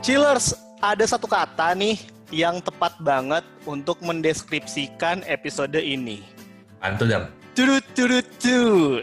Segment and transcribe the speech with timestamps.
[0.00, 2.00] Chillers, ada satu kata nih
[2.32, 6.24] yang tepat banget untuk mendeskripsikan episode ini.
[6.80, 7.28] Antu dam.
[7.52, 9.00] Turut turut tu.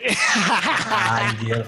[0.90, 1.62] Anjir.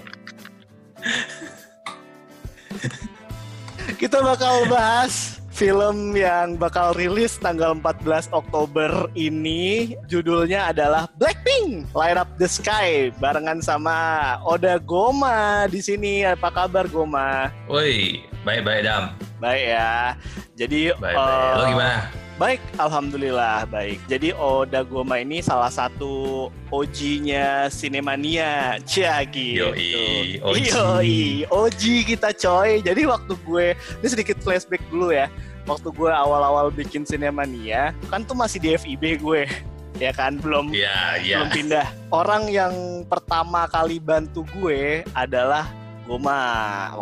[4.01, 9.97] Kita bakal bahas film yang bakal rilis tanggal 14 Oktober ini.
[10.05, 13.97] Judulnya adalah Blackpink Light Up the Sky barengan sama
[14.45, 16.21] Oda Goma di sini.
[16.21, 17.49] Apa kabar Goma?
[17.65, 19.17] Woi, baik-baik dam.
[19.41, 20.13] Baik ya.
[20.53, 21.57] Jadi Baik-baik.
[21.57, 22.26] Lo eh, gimana?
[22.37, 23.97] Baik, alhamdulillah baik.
[24.05, 28.77] Jadi Oda Goma ini salah satu OG-nya Sinemania.
[28.85, 29.73] Cia gitu.
[29.73, 30.57] Yoi, OG.
[30.69, 31.17] Yoi,
[31.49, 32.85] OG kita coy.
[32.85, 35.33] Jadi waktu gue, ini sedikit flashback dulu ya.
[35.65, 39.43] Waktu gue awal-awal bikin Sinemania, kan tuh masih di FIB gue.
[39.97, 41.41] Ya kan, belum Iya, iya.
[41.41, 41.87] belum pindah.
[42.13, 42.69] Orang yang
[43.09, 45.65] pertama kali bantu gue adalah
[46.05, 46.37] Goma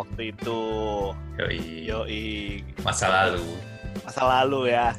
[0.00, 0.60] waktu itu.
[1.36, 1.60] Yoi.
[1.92, 2.24] Yoi,
[2.80, 3.44] Masa lalu.
[4.00, 4.96] masa lalu ya.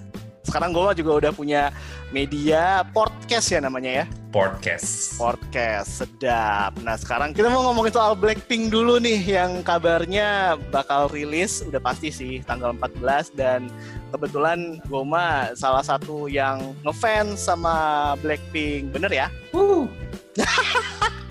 [0.48, 1.76] Sekarang gue juga udah punya
[2.16, 4.06] media podcast ya namanya ya.
[4.32, 5.20] Podcast.
[5.20, 6.80] Podcast sedap.
[6.80, 12.08] Nah sekarang kita mau ngomongin soal Blackpink dulu nih yang kabarnya bakal rilis udah pasti
[12.08, 13.68] sih tanggal 14 dan
[14.16, 19.28] kebetulan Goma salah satu yang ngefans sama Blackpink bener ya?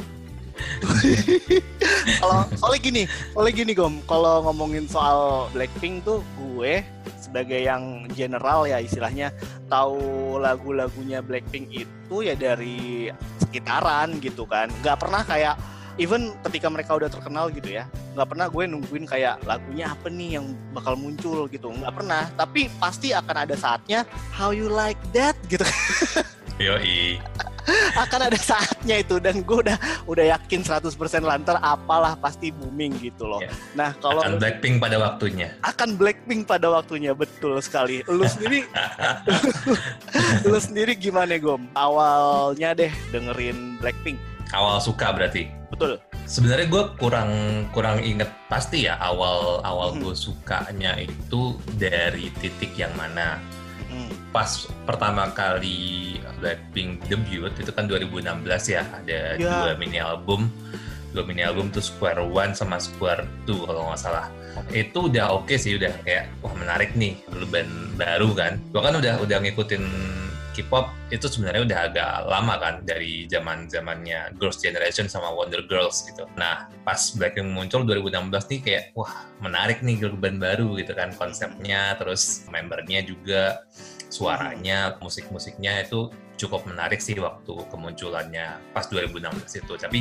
[2.21, 6.85] Kalau soalnya gini, soalnya gini Gom, kalau ngomongin soal Blackpink tuh gue
[7.19, 9.35] sebagai yang general ya istilahnya
[9.67, 13.11] tahu lagu-lagunya Blackpink itu ya dari
[13.43, 14.71] sekitaran gitu kan.
[14.81, 15.55] Nggak pernah kayak
[15.99, 20.41] even ketika mereka udah terkenal gitu ya, nggak pernah gue nungguin kayak lagunya apa nih
[20.41, 22.29] yang bakal muncul gitu, nggak pernah.
[22.39, 25.67] Tapi pasti akan ada saatnya How You Like That gitu
[26.57, 27.21] Yoi.
[27.97, 30.87] Akan ada saatnya itu dan gue udah udah yakin 100%
[31.21, 33.43] lantar apalah pasti booming gitu loh.
[33.43, 33.51] Ya.
[33.75, 35.51] Nah, kalau Akan Blackpink pada waktunya.
[35.63, 38.07] akan Blackpink pada waktunya betul sekali.
[38.07, 38.63] Lu sendiri
[40.49, 41.67] lu sendiri gimana Gom?
[41.73, 44.19] Awalnya deh dengerin Blackpink.
[44.55, 45.51] Awal suka berarti.
[45.67, 45.99] Betul.
[46.23, 47.31] Sebenarnya gue kurang
[47.71, 50.03] kurang inget pasti ya awal awal Hmm.
[50.03, 53.43] gue sukanya itu dari titik yang mana.
[53.97, 54.13] Hmm.
[54.29, 54.51] Pas
[54.85, 58.29] pertama kali Blackpink debut itu kan 2016
[58.69, 59.65] ya ada Ya.
[59.65, 60.53] dua mini album
[61.17, 64.29] dua mini album tuh Square One sama Square Two kalau nggak salah
[64.69, 69.01] itu udah oke sih udah kayak wah menarik nih lu band baru kan gua kan
[69.01, 69.81] udah udah ngikutin
[70.57, 76.09] K-pop itu sebenarnya udah agak lama kan dari zaman zamannya Girls Generation sama Wonder Girls
[76.09, 76.25] gitu.
[76.41, 81.13] Nah pas Blackpink muncul 2016 nih kayak wah menarik nih girl band baru gitu kan
[81.13, 83.69] konsepnya terus membernya juga
[84.09, 86.09] suaranya musik-musiknya itu
[86.41, 90.01] cukup menarik sih waktu kemunculannya pas 2016 itu tapi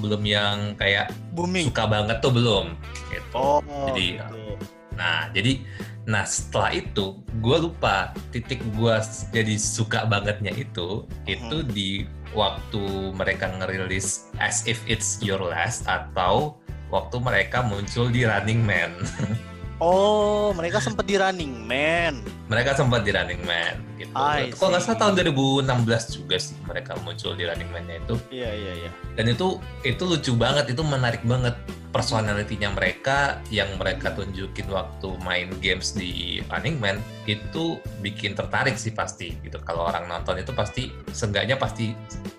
[0.00, 1.72] belum yang kayak Booming.
[1.72, 2.76] suka banget tuh belum
[3.12, 3.32] gitu.
[3.36, 3.60] Oh,
[3.92, 4.56] Jadi, gitu.
[4.96, 5.60] Nah, jadi
[6.06, 8.94] nah setelah itu gue lupa titik gue
[9.30, 11.68] jadi suka bangetnya itu itu Hmm.
[11.68, 18.62] di waktu mereka ngerilis As If It's Your Last atau waktu mereka muncul di Running
[18.62, 18.94] Man.
[19.76, 22.24] Oh, mereka sempet di Running Man.
[22.48, 24.08] mereka sempat di Running Man gitu.
[24.56, 28.16] Kalau nggak salah tahun 2016 juga sih mereka muncul di Running Man-nya itu.
[28.32, 28.90] Iya, iya, iya.
[29.20, 31.52] dan itu itu lucu banget itu menarik banget
[31.90, 38.94] personalitinya mereka yang mereka tunjukin waktu main games di Running Man itu bikin tertarik sih
[38.94, 39.58] pasti gitu.
[39.66, 41.90] Kalau orang nonton itu pasti seenggaknya pasti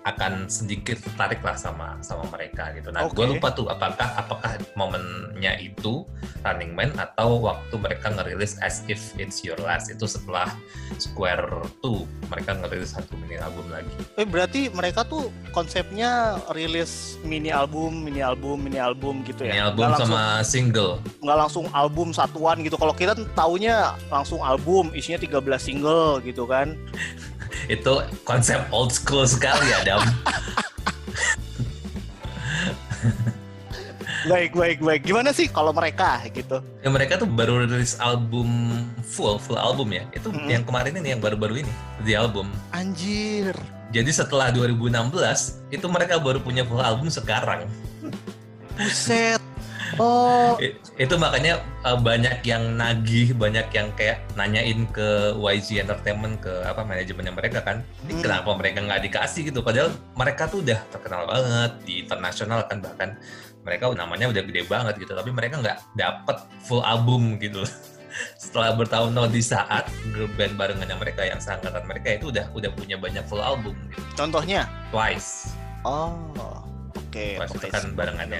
[0.08, 2.88] akan sedikit tertarik lah sama sama mereka gitu.
[2.88, 3.32] Nah gue Oke.
[3.36, 6.08] lupa tuh apakah apakah momennya itu
[6.40, 10.48] Running Man atau waktu mereka ngerilis As If It's Your Last itu setelah
[10.96, 13.92] Square 2 mereka ngerilis satu mini album lagi.
[14.16, 19.52] Eh berarti mereka tuh konsepnya rilis mini album, mini album, mini album gitu ya?
[19.52, 22.76] mini album langsung, sama single nggak langsung album satuan gitu.
[22.78, 26.74] Kalau kita taunya langsung album, isinya 13 single gitu kan.
[27.74, 27.92] itu
[28.24, 30.00] konsep old school sekali Adam.
[34.26, 35.02] Baik, baik, baik.
[35.06, 36.58] Gimana sih kalau mereka gitu?
[36.82, 40.04] ya, mereka tuh baru rilis album full, full album ya.
[40.10, 40.48] Itu Mhm.
[40.50, 41.72] yang kemarin ini, yang baru-baru ini
[42.02, 42.50] di album.
[42.74, 43.54] Anjir.
[43.94, 47.70] Jadi setelah 2016 itu mereka baru punya full album sekarang.
[48.78, 49.40] Buset.
[49.96, 50.54] Oh,
[50.94, 56.84] Itu makanya uh, banyak yang nagih, banyak yang kayak nanyain ke YG Entertainment ke apa
[56.84, 58.22] manajemennya mereka kan, ini Hmm.
[58.22, 59.64] kenapa mereka nggak dikasih gitu?
[59.64, 63.16] Padahal mereka tuh udah terkenal banget di internasional kan bahkan
[63.64, 67.64] mereka namanya udah gede banget gitu, tapi mereka nggak dapet full album gitu.
[68.42, 73.00] Setelah bertahun-tahun di saat grup band barengannya mereka yang seangkatan mereka itu udah udah punya
[73.00, 74.04] banyak full album gitu.
[74.14, 74.68] contohnya?
[74.92, 75.54] Twice.
[75.86, 76.14] Oh,
[77.08, 77.72] Oke, Twice itu oke.
[77.72, 78.38] kan barengannya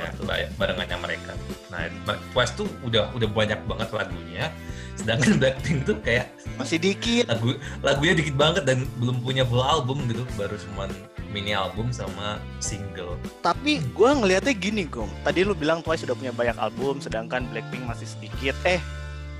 [0.60, 1.32] barengannya mereka.
[1.72, 1.88] Nah,
[2.36, 4.44] Twice tuh udah udah banyak banget lagunya,
[4.92, 6.28] sedangkan Blackpink tuh kayak
[6.60, 7.32] Masih dikit.
[7.32, 10.92] lagu lagunya dikit banget dan belum punya full album gitu, baru cuman
[11.32, 13.16] mini album sama single.
[13.40, 15.08] Tapi gue ngelihatnya gini, Gom.
[15.24, 18.52] Tadi lu bilang Twice sudah punya banyak album, sedangkan Blackpink masih sedikit.
[18.68, 18.80] Eh,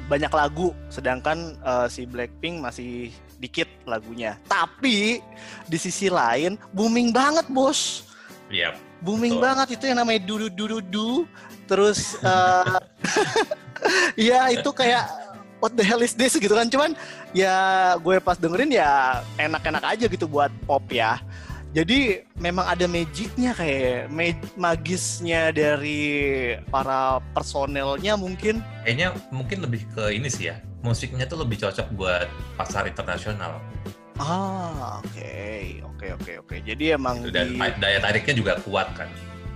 [0.09, 4.41] banyak lagu, sedangkan eh, si Blackpink masih dikit lagunya.
[4.49, 5.21] Tapi
[5.69, 8.09] di sisi lain booming banget, bos.
[8.49, 8.88] Yap.
[8.99, 9.45] Booming Betul.
[9.47, 11.11] banget itu yang namanya du du du.
[11.71, 12.79] Terus eh
[14.31, 15.07] ya itu kayak
[15.63, 16.67] what the hell is this gitu kan.
[16.67, 16.99] Cuman
[17.37, 21.23] ya gue pas dengerin ya enak-enak aja gitu buat pop ya.
[21.77, 28.65] Jadi memang ada magicnya kayak mag- magisnya dari para personelnya mungkin.
[28.89, 30.57] Kayaknya mungkin lebih ke ini sih ya.
[30.81, 32.25] Musiknya tuh lebih cocok buat
[32.57, 33.61] pasar internasional.
[34.19, 35.35] Ah, oke,
[35.87, 36.57] oke, oke, oke.
[36.67, 37.35] Jadi emang Gitu.
[37.35, 39.09] Dan di, daya tariknya juga kuat kan.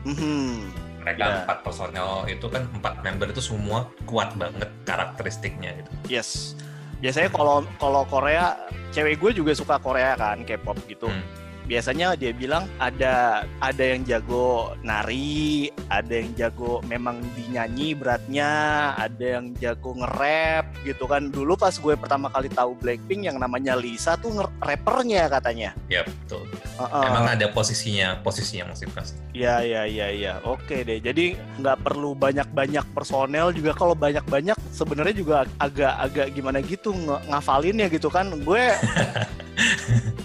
[0.06, 0.70] Mhm.
[1.02, 1.34] Mereka Ya.
[1.42, 5.90] empat personel itu kan empat member itu semua kuat banget karakteristiknya gitu.
[6.06, 6.54] Yes.
[7.02, 8.54] Biasanya kalau kalau Korea,
[8.94, 11.10] cewek gue juga suka Korea kan, K-pop gitu.
[11.10, 11.26] Hmm.
[11.66, 18.50] Biasanya dia bilang ada ada yang jago nari, ada yang jago memang dinyanyi beratnya,
[18.98, 21.30] ada yang jago nge-rap gitu kan.
[21.30, 25.70] Dulu pas gue pertama kali tahu Blackpink yang namanya Lisa tuh nge-rappernya katanya.
[25.86, 26.44] Ya betul.
[26.78, 27.06] Heeh.
[27.06, 29.18] Emang ada posisinya posisinya masing-masing.
[29.32, 30.32] Iya iya iya iya.
[30.42, 30.98] Oke deh.
[30.98, 37.86] Jadi nggak perlu banyak-banyak personel juga kalau banyak-banyak sebenarnya juga agak-agak gimana gitu ng- ngafalinnya
[37.88, 38.28] gitu kan.
[38.42, 38.72] Gue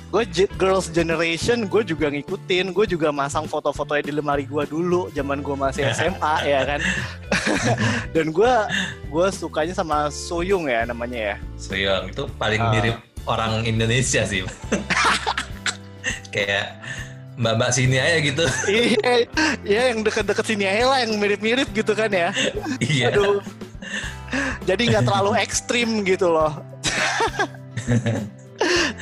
[0.08, 0.24] gue
[0.56, 2.72] girls generation gue juga ngikutin.
[2.72, 6.80] Gue juga masang foto-fotonya di lemari gue dulu zaman gue masih SMA ya kan.
[8.16, 8.54] Dan gue
[9.08, 11.36] gue sukanya sama Soyung ya namanya ya.
[11.60, 12.72] Soyoung itu paling Ah.
[12.72, 14.48] mirip orang Indonesia sih.
[16.34, 16.80] Kayak
[17.38, 18.46] mbak-mbak sini aja gitu.
[18.66, 19.12] Iya,
[19.62, 22.34] iya yang deket-deket sini aja lah yang mirip-mirip gitu kan ya.
[22.82, 23.14] Iya.
[23.14, 23.40] Aduh.
[24.66, 26.52] Jadi nggak terlalu ekstrim gitu loh.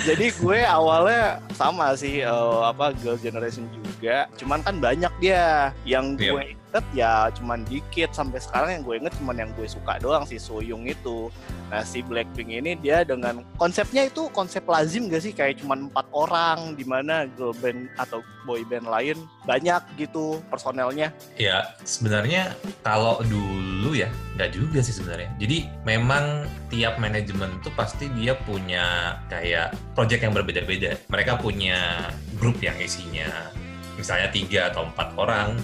[0.04, 4.30] Jadi gue awalnya sama sih eh, apa girl generation juga.
[4.36, 6.32] Cuman kan banyak dia yang Iya.
[6.32, 6.44] gue
[6.76, 10.36] inget ya cuman dikit sampai sekarang yang gue inget cuman yang gue suka doang si
[10.36, 11.32] Soyoung itu.
[11.72, 16.04] Nah si Blackpink ini dia dengan konsepnya itu konsep lazim gak sih kayak cuman empat
[16.12, 21.16] orang di mana girl band atau boy band lain banyak gitu personelnya.
[21.40, 25.32] Ya, sebenarnya kalau dulu ya, nggak juga sih sebenarnya.
[25.40, 31.00] Jadi memang tiap manajemen tuh pasti dia punya kayak project yang berbeda-beda.
[31.08, 33.50] Mereka punya grup yang isinya
[33.96, 35.56] misalnya tiga atau empat orang,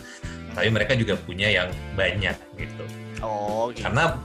[0.53, 2.83] tapi mereka juga punya yang banyak gitu.
[3.23, 3.85] Oh gitu.
[3.85, 4.15] Karena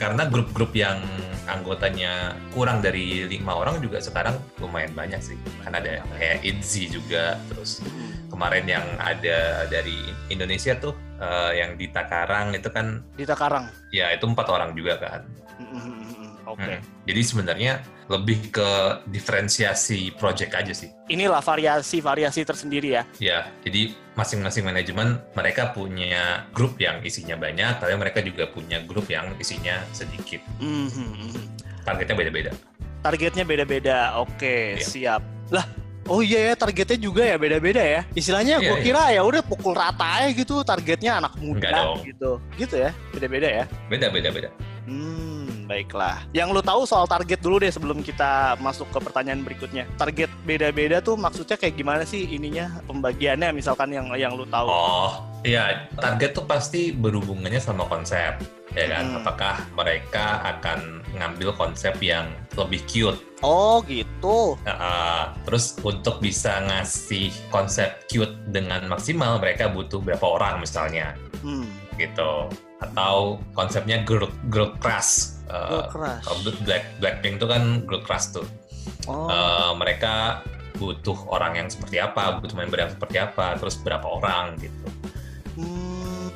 [0.00, 0.98] karena grup-grup yang
[1.46, 5.38] anggotanya kurang dari lima orang juga sekarang lumayan banyak sih.
[5.62, 7.82] Kan ada kayak ITZY juga, terus
[8.30, 9.98] kemarin yang ada dari
[10.32, 13.68] Indonesia tuh eh, yang di Takarang itu kan Dita Karang.
[13.94, 15.22] ya itu empat orang juga kan.
[15.60, 15.78] Oke.
[15.78, 16.01] Hmm.
[17.02, 17.72] Jadi sebenarnya
[18.10, 18.70] lebih ke
[19.08, 20.90] diferensiasi project aja sih.
[21.08, 23.02] Inilah variasi-variasi tersendiri ya.
[23.16, 29.08] Ya, jadi masing-masing manajemen mereka punya grup yang isinya banyak, tapi mereka juga punya grup
[29.08, 30.44] yang isinya sedikit.
[30.60, 31.32] Mhm.
[31.82, 32.50] Targetnya beda-beda.
[33.02, 33.98] Targetnya beda-beda.
[34.20, 34.84] Oke, Iya.
[34.84, 35.22] siap.
[35.50, 35.66] Lah,
[36.06, 38.00] oh iya ya targetnya juga ya beda-beda ya.
[38.14, 38.84] Istilahnya Iya, gue iya.
[38.84, 42.38] kira ya udah pukul rata aja gitu targetnya anak muda gitu.
[42.60, 42.90] Gitu ya.
[43.10, 43.64] Beda-beda ya.
[43.90, 44.50] Beda-beda beda.
[44.86, 45.41] Hmm,
[45.72, 46.20] baiklah.
[46.36, 49.88] Yang lu tahu soal target dulu deh sebelum kita masuk ke pertanyaan berikutnya.
[49.96, 54.68] Target beda-beda tuh maksudnya kayak gimana sih ininya pembagiannya misalkan yang yang lu tahu.
[54.68, 58.36] Oh, iya, target tuh pasti berhubungannya sama konsep,
[58.76, 59.04] ya kan?
[59.08, 59.18] Hmm.
[59.24, 63.16] Apakah mereka akan ngambil konsep yang lebih cute?
[63.40, 64.54] Oh, gitu.
[64.68, 71.66] Uh, terus untuk bisa ngasih konsep cute dengan maksimal, mereka butuh berapa orang misalnya, Hmm.
[71.96, 72.52] gitu?
[72.82, 75.41] Atau konsepnya girl girl crush?
[75.52, 76.24] Uh, Girl crush.
[76.24, 78.46] kalau Black Blackpink tuh kan girl crush tuh.
[79.04, 79.28] Oh.
[79.28, 80.40] Uh, mereka
[80.80, 84.86] butuh orang yang seperti apa, butuh member yang seperti apa, terus berapa orang gitu.
[85.60, 86.32] Hmm,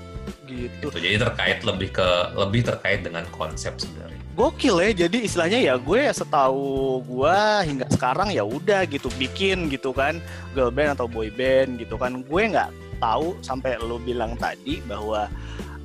[0.47, 0.93] gitu.
[0.93, 1.01] gitu.
[1.01, 4.21] Jadi terkait lebih ke lebih terkait dengan konsep sebenarnya.
[4.37, 9.97] Gokil ya, jadi istilahnya ya gue setahu gue hingga sekarang ya udah gitu bikin gitu
[9.97, 10.21] kan
[10.53, 12.69] girl band atau boy band gitu kan gue nggak
[13.01, 15.29] tahu sampai lo bilang tadi bahwa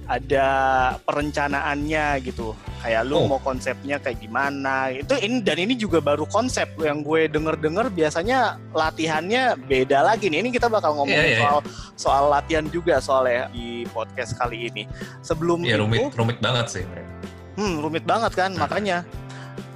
[0.05, 0.47] ada
[1.01, 3.29] perencanaannya gitu kayak lu Oh.
[3.29, 7.87] mau konsepnya kayak gimana itu ini dan ini juga baru konsep yang gue denger dengar
[7.87, 11.41] biasanya latihannya beda lagi nih ini kita bakal ngomongin Iya, iya, iya.
[11.41, 11.57] soal
[11.93, 14.83] soal latihan juga soalnya di podcast kali ini
[15.21, 16.83] sebelum Ya itu rumit rumit banget sih.
[17.51, 18.63] Hmm, rumit banget kan, Hmm.
[18.63, 19.03] makanya.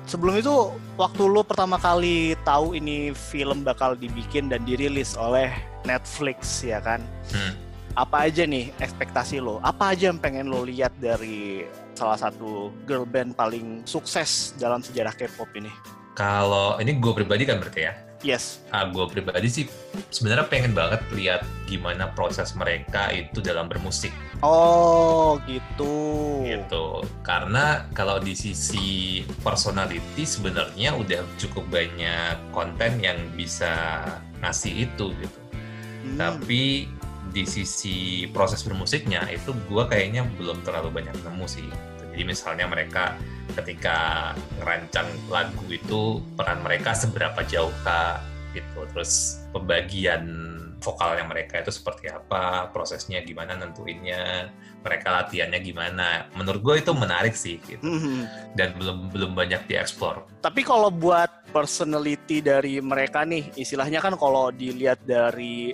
[0.06, 0.54] Sebelum itu,
[0.96, 5.50] waktu lu pertama kali tahu ini film bakal dibikin dan dirilis oleh
[5.84, 7.02] Netflix, ya kan?
[7.30, 7.52] Hmm.
[7.96, 9.64] Apa aja nih ekspektasi lo?
[9.64, 11.64] Apa aja yang pengen lo lihat dari
[11.96, 15.72] salah satu girl band paling sukses dalam sejarah K-pop ini?
[16.16, 17.96] Kalau ini gue pribadi kan berarti ya?
[18.24, 18.64] Yes.
[18.72, 19.66] Ah, gue pribadi sih
[20.10, 24.12] sebenarnya pengen banget lihat gimana proses mereka itu dalam bermusik.
[24.40, 25.94] Oh, gitu.
[26.48, 26.86] Gitu.
[27.22, 34.04] Karena kalau di sisi personality sebenarnya udah cukup banyak konten yang bisa
[34.40, 35.40] ngasih itu gitu.
[36.06, 36.18] Hmm.
[36.22, 36.86] Tapi
[37.36, 41.68] di sisi proses bermusiknya itu gue kayaknya belum terlalu banyak nemu sih.
[42.16, 43.20] Jadi misalnya mereka
[43.60, 44.32] ketika
[44.64, 48.24] ngerancang lagu itu peran mereka seberapa jauh kah
[48.56, 50.24] gitu terus pembagian
[50.80, 54.48] vokalnya mereka itu seperti apa prosesnya gimana nentuinnya
[54.80, 58.56] mereka latihannya gimana menurut gue itu menarik sih gitu Mhm.
[58.56, 64.54] dan belum belum banyak dieksplor Tapi kalau buat personality dari mereka nih, istilahnya kan kalau
[64.54, 65.74] dilihat dari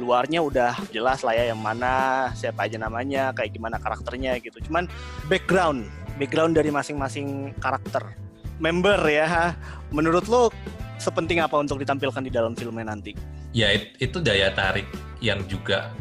[0.00, 4.60] luarnya udah jelas lah ya yang mana, siapa aja namanya, kayak gimana karakternya gitu.
[4.68, 4.88] Cuman
[5.28, 8.14] background, background dari masing-masing karakter
[8.56, 9.52] member ya,
[9.92, 10.48] menurut lo
[10.96, 13.12] sepenting apa untuk ditampilkan di dalam filmnya nanti?
[13.52, 14.88] ya it- itu daya tarik
[15.20, 15.92] yang juga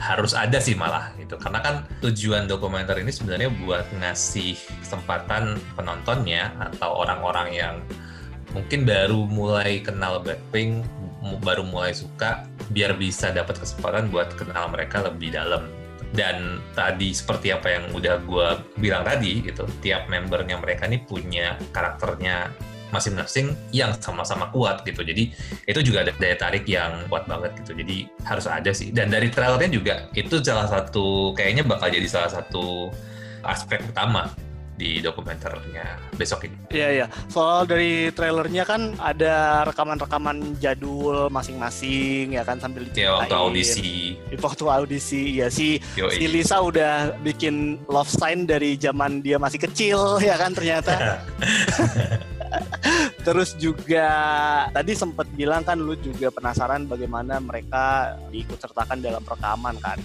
[0.00, 6.56] harus ada sih malah gitu karena kan tujuan dokumenter ini sebenarnya buat ngasih kesempatan penontonnya
[6.56, 7.74] atau orang-orang yang
[8.56, 10.88] mungkin baru mulai kenal Blackpink
[11.44, 15.66] baru mulai suka biar bisa dapat kesempatan buat kenal mereka lebih dalam.
[16.10, 18.48] Dan tadi seperti apa yang udah gue
[18.82, 22.50] bilang tadi gitu tiap membernya mereka ini punya karakternya
[22.90, 25.06] masing-masing yang sama-sama kuat gitu.
[25.06, 25.30] Jadi
[25.70, 27.78] itu juga ada daya tarik yang kuat banget gitu.
[27.78, 28.90] Jadi harus ada sih.
[28.90, 32.90] Dan dari trailernya juga itu salah satu kayaknya bakal jadi salah satu
[33.46, 34.34] aspek utama
[34.80, 37.06] di dokumenternya besok ini Iya iya.
[37.28, 44.36] Soal dari trailernya kan ada rekaman-rekaman jadul masing-masing ya kan sambil ya waktu audisi Di
[44.40, 46.16] waktu audisi ya si yoi.
[46.16, 51.20] si Lisa udah bikin love sign dari zaman dia masih kecil ya kan ternyata.
[53.26, 54.08] Terus juga
[54.72, 59.98] tadi sempat bilang kan lu juga penasaran bagaimana mereka diikut sertakan dalam rekaman kan.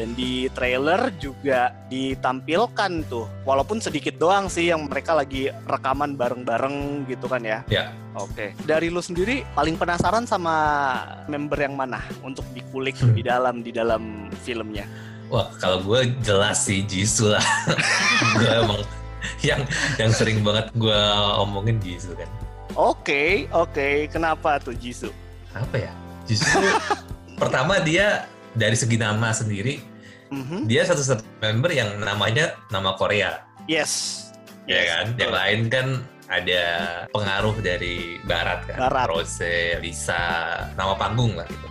[0.00, 7.04] Dan di trailer juga ditampilkan tuh, walaupun sedikit doang sih yang mereka lagi rekaman bareng-bareng
[7.04, 7.60] gitu kan ya.
[7.68, 7.92] Ya.
[8.16, 8.56] Oke.
[8.64, 10.56] Dari lu sendiri paling penasaran sama
[11.28, 13.12] member yang mana untuk dikulik Hmm.
[13.12, 14.02] lebih dalam di dalam
[14.40, 14.88] filmnya?
[15.28, 17.46] wah kalau gue jelas sih Jisoo lah
[18.34, 18.82] gue emang
[19.46, 19.62] yang
[19.94, 21.00] yang sering banget gue
[21.38, 22.26] omongin Jisoo kan
[22.74, 24.10] Oke, oke.
[24.10, 25.14] Kenapa tuh Jisoo?
[25.54, 25.92] apa ya
[26.26, 26.58] Jisoo
[27.40, 29.78] pertama dia dari segi nama sendiri
[30.30, 30.66] Mhm.
[30.66, 34.26] dia satu-satu member yang namanya nama Korea Yes.
[34.64, 35.20] ya Yes, kan betul.
[35.20, 35.86] yang lain kan
[36.30, 36.62] ada
[37.10, 39.06] pengaruh dari barat kan Barat.
[39.10, 40.22] Rose Lisa
[40.74, 41.66] nama panggung lah gitu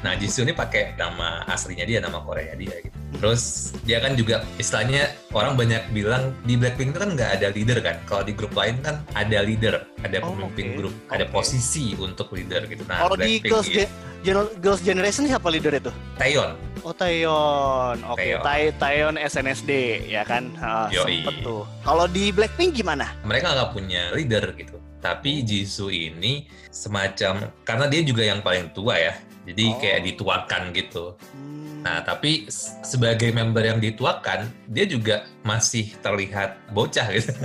[0.00, 3.42] nah Jisoo ini pakai nama aslinya dia nama Korea dia gitu terus
[3.84, 8.00] dia kan juga istilahnya orang banyak bilang di Blackpink itu kan nggak ada leader kan
[8.04, 10.76] kalau di grup lain kan ada leader ada Oh, pemimpin oke.
[10.78, 11.32] grup ada Oke.
[11.34, 15.92] posisi untuk leader gitu nah Kalau di Girls, Ge- Gen- Girls Generation siapa leader itu?
[16.16, 18.40] Taeyeon Oh Taeyeon, oke.
[18.40, 19.70] Tae Taeyeon SNSD
[20.08, 20.48] ya kan,
[20.88, 21.20] Yoi.
[21.20, 21.68] sempet tuh.
[21.84, 23.12] Kalau di Blackpink gimana?
[23.20, 24.80] mereka nggak punya leader gitu.
[24.96, 29.12] Tapi Jisoo ini semacam karena dia juga yang paling tua ya,
[29.50, 29.76] jadi Oh.
[29.76, 31.04] kayak dituakan gitu.
[31.32, 32.44] Hmm, Nah tapi
[32.80, 37.32] sebagai member yang dituakan, dia juga masih terlihat bocah gitu.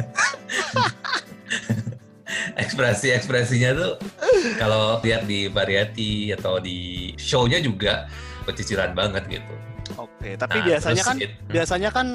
[2.55, 3.93] Ekspresi-ekspresinya tuh
[4.55, 6.77] kalau lihat di variety atau di
[7.15, 8.09] show-nya juga
[8.43, 9.53] pecicilan banget gitu.
[9.95, 10.29] oke.
[10.35, 12.07] Tapi Nah, biasanya kan, it- biasanya kan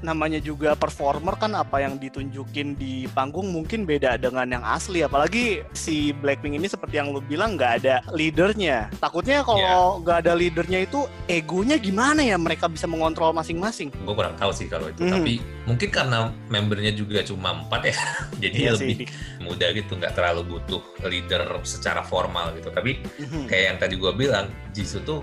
[0.00, 5.00] namanya juga performer kan apa yang ditunjukin di panggung mungkin beda dengan yang asli.
[5.00, 8.88] Apalagi si Blackpink ini seperti yang lu bilang nggak ada leadernya.
[8.96, 13.92] Takutnya kalau nggak ada leadernya itu egonya gimana ya mereka bisa mengontrol masing-masing?
[13.92, 15.12] gue kurang tahu sih kalau itu Mhm.
[15.12, 17.94] tapi mungkin karena membernya juga cuma empat ya
[18.42, 19.06] jadi Iya lebih sih.
[19.38, 23.46] muda gitu nggak terlalu butuh leader secara formal gitu tapi Mhm.
[23.46, 25.20] kayak yang tadi gue bilang Jisoo tuh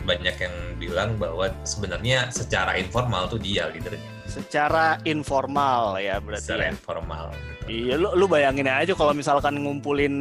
[0.00, 6.70] banyak yang bilang bahwa sebenarnya secara informal tuh dia leadernya Secara informal ya berarti secara
[6.70, 6.72] ya.
[6.78, 7.34] informal.
[7.66, 10.14] Iya, lu, lu bayangin aja kalau misalkan ngumpulin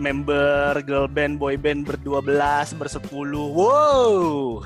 [0.00, 4.60] member girl band, boy band berdua belas, bersepuluh, wow,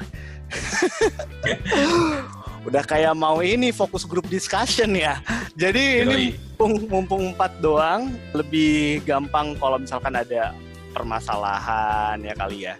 [2.66, 5.22] udah kayak mau ini fokus grup discussion ya.
[5.54, 10.50] Jadi ini mumpung, mumpung empat doang, lebih gampang kalau misalkan ada
[10.94, 12.74] permasalahan ya kali ya,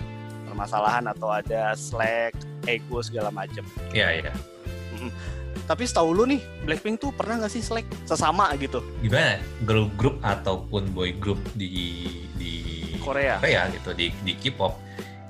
[0.51, 2.35] permasalahan atau ada slack,
[2.67, 3.63] ego segala macem.
[3.95, 4.35] Iya iya
[5.67, 10.17] Tapi setahu lu nih, Blackpink tuh pernah nggak sih slack sesama gitu gimana girl group
[10.23, 12.07] ataupun boy group di
[12.39, 12.53] di
[13.03, 13.39] Korea?
[13.39, 14.79] Korea gitu di di K-pop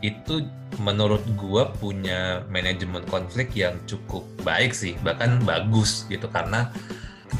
[0.04, 0.44] itu
[0.76, 6.68] menurut gua punya manajemen konflik yang cukup baik sih, bahkan bagus gitu karena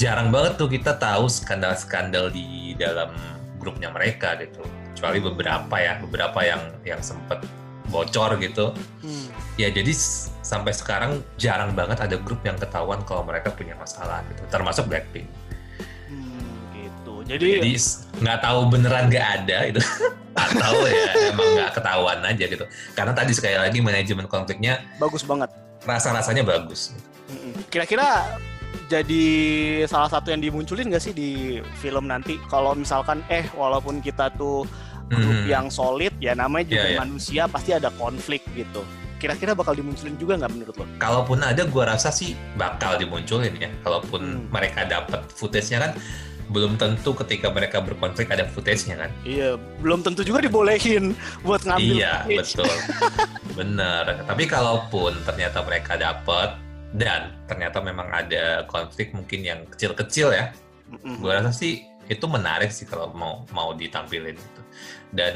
[0.01, 3.13] jarang banget tuh kita tahu skandal-skandal di dalam
[3.61, 4.65] grupnya mereka gitu.
[4.97, 7.45] Kecuali beberapa ya, beberapa yang yang sempet
[7.93, 8.73] bocor gitu.
[9.05, 9.29] Hmm.
[9.57, 9.89] Ya jadi
[10.41, 15.25] sampai sekarang jarang banget ada grup yang ketahuan kalau mereka punya masalah gitu, termasuk Blackpink.
[16.07, 17.25] Hmm, gitu.
[17.25, 17.73] Jadi, Jadi
[18.21, 19.81] nggak tahu beneran nggak ada itu
[20.37, 22.65] atau ya emang nggak ketahuan aja gitu.
[22.93, 25.49] Karena tadi sekali lagi manajemen konfliknya bagus banget.
[25.83, 26.93] rasa-rasanya bagus.
[27.27, 27.57] Mm-mm.
[27.71, 28.37] Kira-kira
[28.87, 29.25] jadi
[29.87, 31.31] salah satu yang dimunculin gak sih di
[31.79, 32.37] film nanti?
[32.47, 34.67] Kalau misalkan eh walaupun kita tuh
[35.07, 35.47] grup Hmm.
[35.47, 36.99] yang solid ya namanya juga Iya, iya.
[36.99, 38.83] manusia pasti ada konflik gitu.
[39.17, 40.85] Kira-kira bakal dimunculin juga nggak menurut lo?
[41.01, 43.73] Kalaupun ada, gua rasa sih bakal dimunculin ya.
[43.81, 44.47] Kalaupun Hmm.
[44.53, 45.93] mereka dapat footage-nya kan,
[46.47, 49.11] belum tentu ketika mereka berkonflik ada footage-nya kan.
[49.25, 51.97] Iya, belum tentu juga dibolehin buat ngambil.
[51.97, 52.55] iya, footage.
[52.61, 52.75] betul.
[53.59, 54.05] Bener.
[54.23, 56.55] Tapi kalaupun ternyata mereka dapat
[56.95, 60.53] dan ternyata memang ada konflik mungkin yang kecil-kecil ya,
[60.87, 61.19] Mm-mm.
[61.19, 64.63] gue rasa sih itu menarik sih kalau mau mau ditampilin gitu.
[65.15, 65.35] Dan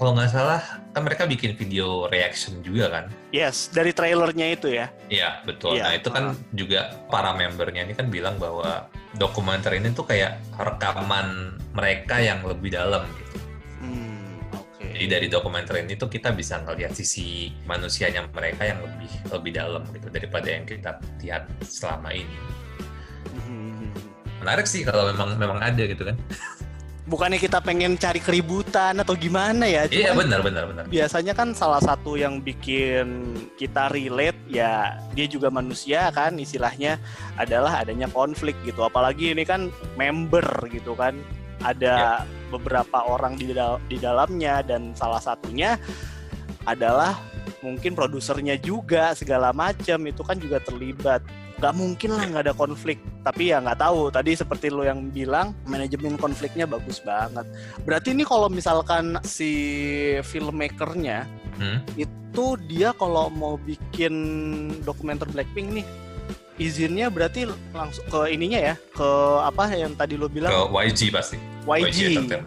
[0.00, 0.60] kalau nggak salah
[0.92, 3.04] kan mereka bikin video reaction juga kan?
[3.32, 4.88] Yes, dari trailernya itu ya.
[5.12, 5.76] Iya betul.
[5.76, 5.84] Iya.
[5.84, 6.24] Nah itu kan
[6.56, 12.72] juga para membernya ini kan bilang bahwa dokumenter ini tuh kayak rekaman mereka yang lebih
[12.72, 13.36] dalam gitu.
[13.84, 14.84] Hmm, oke.
[14.84, 19.82] Jadi dari dokumenter ini tuh kita bisa ngelihat sisi manusianya mereka yang lebih lebih dalam
[19.92, 22.67] gitu daripada yang kita lihat selama ini.
[24.38, 26.16] Menarik sih kalau memang memang ada gitu kan?
[27.08, 29.88] Bukannya kita pengen cari keributan atau gimana ya?
[29.88, 30.84] Iya cuman benar benar benar.
[30.92, 37.00] biasanya kan salah satu yang bikin kita relate ya dia juga manusia kan istilahnya
[37.40, 41.16] adalah adanya konflik gitu apalagi ini kan member gitu kan
[41.64, 45.80] ada beberapa orang di dal- di dalamnya dan salah satunya
[46.68, 47.16] adalah
[47.64, 51.24] mungkin produsernya juga segala macam itu kan juga terlibat
[51.58, 55.50] nggak mungkin lah nggak ada konflik tapi ya nggak tahu tadi seperti lo yang bilang
[55.66, 57.44] manajemen konfliknya bagus banget
[57.82, 59.50] berarti ini kalau misalkan si
[60.22, 61.26] filmmakernya
[61.58, 61.82] Hmm?
[61.98, 64.14] itu dia kalau mau bikin
[64.86, 65.86] dokumenter Blackpink nih
[66.54, 69.10] izinnya berarti langsung ke ininya ya ke
[69.42, 71.34] apa yang tadi lo Ke bilang YG pasti.
[71.66, 72.14] YG.
[72.14, 72.46] Entertainment.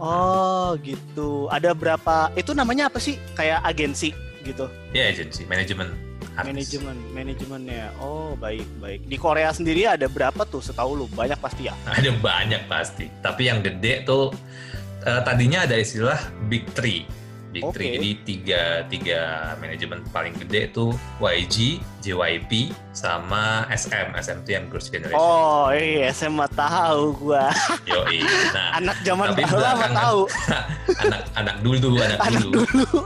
[0.00, 1.48] Oh gitu.
[1.48, 2.32] Ada berapa?
[2.36, 3.16] Itu namanya apa sih?
[3.32, 4.12] Kayak agensi
[4.44, 4.68] gitu.
[4.92, 5.88] Ya agency, manajemen
[6.36, 6.46] artis.
[6.46, 7.84] Manajemen, manajemennya.
[7.96, 9.00] Oh baik baik.
[9.02, 10.60] Di Korea sendiri ada berapa tuh?
[10.60, 11.74] Setahu lu banyak pasti ya.
[11.88, 13.08] Ada banyak pasti.
[13.18, 14.30] Tapi yang gede tuh
[15.02, 17.08] eh, tadinya ada istilah Big Three.
[17.46, 17.72] Big Oke.
[17.72, 17.90] Three.
[17.90, 19.20] Jadi tiga tiga
[19.56, 24.12] manajemen paling gede tuh YG, JYP, sama SM.
[24.12, 25.16] SM itu yang Girls' Generation.
[25.16, 27.48] Oh iya, saya mah tahu gua.
[27.88, 28.20] Yoi.
[28.52, 30.20] Nah, Anak zaman Tapi belakangan- tahu.
[31.02, 32.60] anak anak dulu, anak, Anak dulu.
[32.66, 33.00] dulu.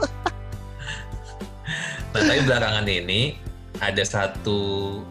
[2.11, 3.39] Nah, tapi belakangan ini
[3.79, 4.59] ada satu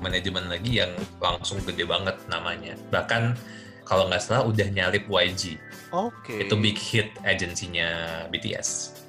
[0.05, 2.77] manajemen lagi yang langsung gede banget namanya.
[2.93, 3.35] Bahkan
[3.89, 5.57] kalau nggak salah udah nyalip YG.
[5.91, 6.47] Oke.
[6.47, 9.01] Itu big hit agensinya BTS.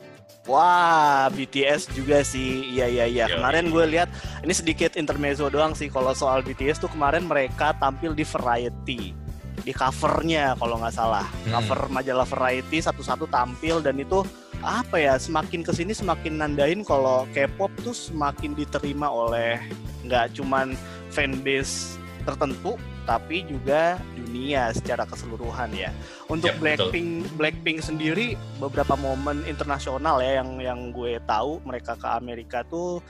[0.49, 2.73] Wah, BTS juga sih.
[2.73, 3.25] Iya iya iya.
[3.29, 4.09] Kemarin gue lihat
[4.41, 9.13] ini sedikit intermezzo doang sih kalau soal BTS tuh kemarin mereka tampil di Variety.
[9.61, 11.27] Di covernya kalau nggak salah.
[11.45, 11.61] Hmm.
[11.61, 14.25] Cover majalah Variety satu-satu tampil dan itu
[14.61, 19.57] apa ya semakin ke sini semakin nandain kalau K-pop tuh semakin diterima oleh
[20.05, 20.77] nggak cuman
[21.09, 22.77] fanbase tertentu
[23.09, 25.89] tapi juga dunia secara keseluruhan ya.
[26.29, 26.93] Untuk Yap, betul.
[26.93, 33.01] Blackpink Blackpink sendiri beberapa momen internasional ya yang yang gue tahu mereka ke Amerika tuh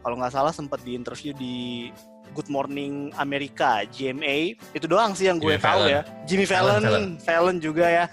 [0.00, 1.90] kalau nggak salah sempat diinterview di
[2.30, 5.90] Good Morning Amerika GMA itu doang sih yang gue Jimmy tahu Fallon.
[5.90, 6.00] ya.
[6.24, 7.56] Jimmy Fallon, Fallon, Fallon.
[7.58, 8.04] Juga ya.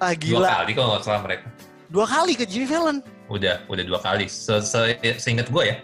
[0.00, 1.46] Ah Dua gila, kali kalau nggak salah mereka.
[1.90, 3.02] Dua kali ke Jimmy Fallon.
[3.26, 4.30] Udah, udah dua kali.
[4.30, 5.76] Se -se Seingat gue ya,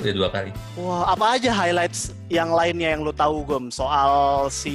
[0.00, 0.50] udah dua kali.
[0.80, 4.74] Wah, apa aja highlights yang lainnya yang lo tahu Gom soal si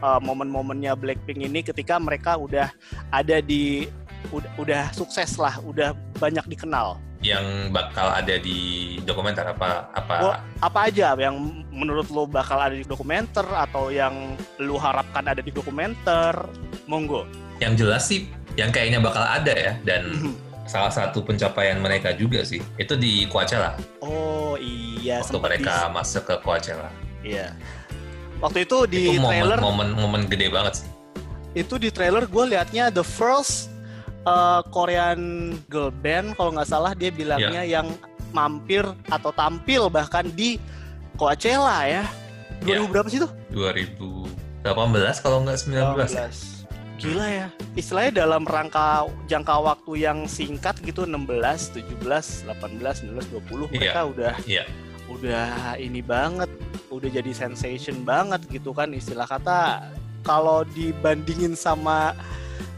[0.00, 2.72] uh, momen-momennya Blackpink ini ketika mereka udah
[3.12, 3.86] ada di
[4.32, 6.96] udah, udah sukses lah, udah banyak dikenal.
[7.20, 11.36] Yang bakal ada di dokumenter apa apa apa aja yang
[11.68, 16.32] menurut lo bakal ada di dokumenter atau yang lo harapkan ada di dokumenter?
[16.88, 17.28] Monggo.
[17.60, 18.24] yang jelas sih
[18.60, 23.74] yang kayaknya bakal ada ya dan salah satu pencapaian mereka juga sih itu di Coachella
[23.98, 27.56] Oh iya, waktu mereka masuk ke Coachella di- iya.
[28.38, 30.88] Waktu itu di itu momen, trailer momen momen gede banget sih
[31.52, 33.72] itu di trailer gue liatnya the first
[34.22, 35.18] uh, Korean
[35.66, 37.80] girl band kalau nggak salah dia bilangnya Ya.
[37.80, 37.90] yang
[38.30, 40.60] mampir atau tampil bahkan di
[41.16, 42.04] Coachella ya.
[42.60, 42.86] 2000 Ya.
[42.86, 43.28] berapa sih itu?
[44.62, 44.70] 2018
[45.18, 46.28] kalau nggak 19 ya.
[47.00, 47.46] Gila ya.
[47.72, 54.34] Istilahnya dalam rangka jangka waktu yang singkat gitu 16, 17, 18, 19, 20 mereka udah
[54.44, 54.68] Iya.
[55.08, 56.46] udah ini banget,
[56.92, 59.90] udah jadi sensation banget gitu kan istilah kata
[60.22, 62.14] kalau dibandingin sama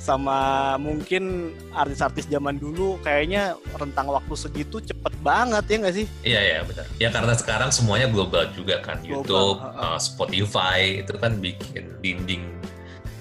[0.03, 6.07] sama mungkin artis-artis zaman dulu kayaknya rentang waktu segitu cepet banget ya nggak sih?
[6.27, 6.87] Iya iya benar.
[6.99, 12.43] Ya karena sekarang semuanya global juga kan Global, YouTube, uh, Spotify itu kan bikin dinding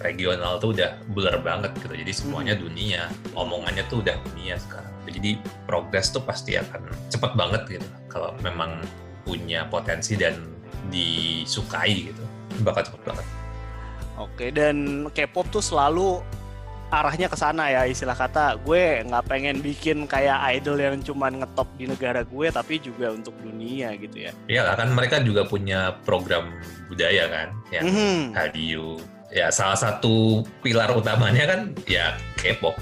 [0.02, 1.94] regional tuh udah blur banget gitu.
[1.94, 2.64] Jadi semuanya Hmm.
[2.68, 3.02] dunia,
[3.34, 4.90] omongannya tuh udah dunia sekarang.
[5.12, 7.88] Jadi progres tuh pasti akan cepet banget gitu.
[8.08, 8.82] Kalau memang
[9.26, 10.38] punya potensi dan
[10.90, 12.24] disukai gitu,
[12.66, 13.26] bakal cepet banget.
[14.18, 16.22] Oke dan K-pop tuh selalu
[16.92, 21.72] arahnya ke sana ya istilah kata gue nggak pengen bikin kayak idol yang cuman ngetop
[21.80, 24.32] di negara gue tapi juga untuk dunia gitu ya.
[24.52, 26.52] Iya kan mereka juga punya program
[26.92, 28.20] budaya kan, yang Mhm.
[28.36, 29.00] Hallyu.
[29.32, 32.76] Ya salah satu pilar utamanya kan ya K-pop.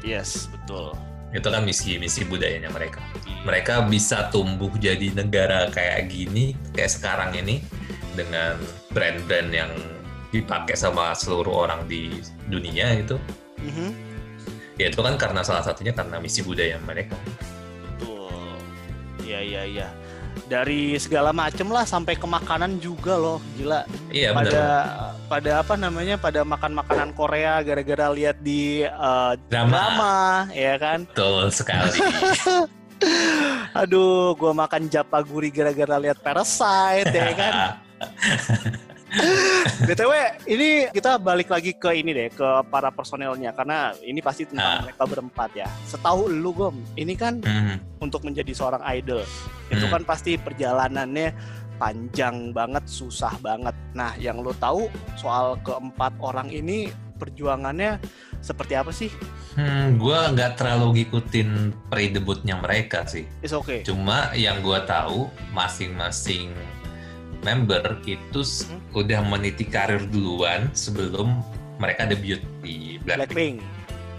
[0.00, 0.96] Yes betul.
[1.30, 2.98] itu kan misi-misi budayanya mereka.
[3.46, 7.62] Mereka bisa tumbuh jadi negara kayak gini, kayak sekarang ini,
[8.18, 8.58] dengan
[8.90, 9.70] brand-brand yang
[10.34, 12.10] dipakai sama seluruh orang di
[12.50, 13.14] dunia itu.
[13.62, 13.94] Mhm.
[14.74, 17.14] Ya itu kan karena salah satunya karena misi budaya mereka.
[17.94, 18.58] Betul.
[19.22, 19.88] Iya iya iya.
[20.50, 23.86] Dari segala macem lah sampai ke makanan juga loh, gila.
[24.10, 24.82] Iya pada benar.
[25.30, 26.18] pada apa namanya?
[26.18, 29.70] Pada makan makanan Korea gara-gara lihat di eh, Drama.
[29.70, 30.14] drama,
[30.50, 31.06] ya kan?
[31.06, 32.02] Betul sekali.
[33.80, 37.52] Aduh, gua makan japaguri gara-gara lihat Parasite, ya kan?
[39.86, 40.12] BTW,
[40.46, 44.82] ini kita balik lagi ke ini deh, ke para personelnya karena ini pasti tentang Ah.
[44.82, 45.68] mereka berempat ya.
[45.84, 49.26] Setahu lu, Gom, ini kan Hmm, untuk menjadi seorang idol
[49.68, 49.92] itu Hmm.
[49.92, 51.34] kan pasti perjalanannya
[51.76, 53.72] panjang banget, susah banget.
[53.92, 58.00] Nah, yang lo tahu soal keempat orang ini perjuangannya
[58.40, 59.10] seperti apa sih?
[59.50, 61.50] hmm, gue nggak terlalu ngikutin
[61.90, 63.26] pre-debutnya mereka sih.
[63.42, 63.82] It's okay.
[63.82, 66.54] Cuma yang gue tahu masing-masing
[67.40, 68.80] member itu Hmm.
[68.92, 71.40] udah meniti karir duluan sebelum
[71.80, 73.24] mereka debut di Blackpink.
[73.30, 73.56] Blackpink.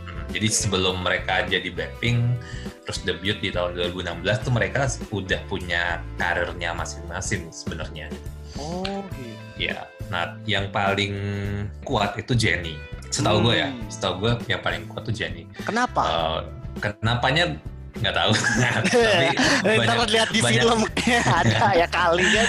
[0.08, 2.20] Hmm, Jadi sebelum mereka jadi Blackpink
[2.82, 8.10] terus debut di tahun 2016 tuh mereka udah punya karirnya masing-masing sebenarnya.
[8.58, 9.70] Oh, gitu.
[9.70, 11.14] Ya, nah yang paling
[11.86, 12.76] kuat itu Jennie.
[13.12, 13.86] Setahu gue ya, Hmm.
[13.86, 15.46] setahu gue yang paling kuat tuh Jennie.
[15.62, 16.02] Kenapa?
[16.02, 16.40] Eh,
[16.80, 17.60] kenapanya
[18.02, 18.32] nggak tahu.
[18.34, 20.80] Tapi banyak, lihat di banyak- film
[21.40, 22.48] ada ya kali kan.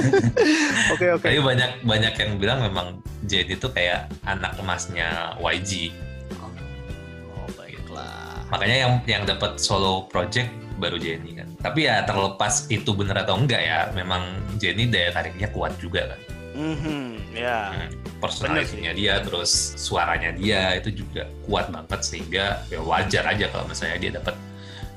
[0.94, 1.24] Oke oke.
[1.24, 2.86] tapi banyak banyak yang bilang memang
[3.24, 5.94] Jennie itu kayak anak emasnya YG.
[6.40, 8.44] Oh baiklah.
[8.50, 11.48] Makanya yang yang dapat solo project baru Jennie kan.
[11.60, 14.24] Tapi ya terlepas itu bener atau enggak ya, memang
[14.56, 16.20] Jennie daya tariknya kuat juga kan.
[16.50, 17.72] Mhm, ya.
[18.18, 23.96] Personalitinya dia, terus suaranya dia itu juga kuat banget sehingga ya wajar aja kalau misalnya
[23.96, 24.34] dia dapat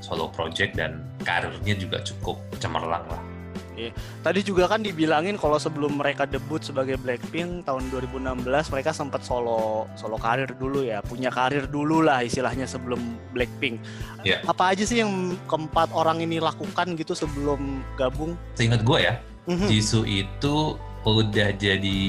[0.04, 3.22] solo project dan karirnya juga cukup cemerlang lah.
[4.22, 9.90] Tadi juga kan dibilangin kalau sebelum mereka debut sebagai Blackpink tahun 2016 mereka sempat solo
[9.98, 13.02] solo karir dulu ya, punya karir dulu lah istilahnya sebelum
[13.34, 13.82] Blackpink.
[14.22, 14.46] Iya.
[14.46, 18.38] Apa aja sih yang keempat orang ini lakukan gitu sebelum gabung?
[18.54, 19.68] Seingat gue ya, Mhm.
[19.68, 22.00] Jisoo itu udah jadi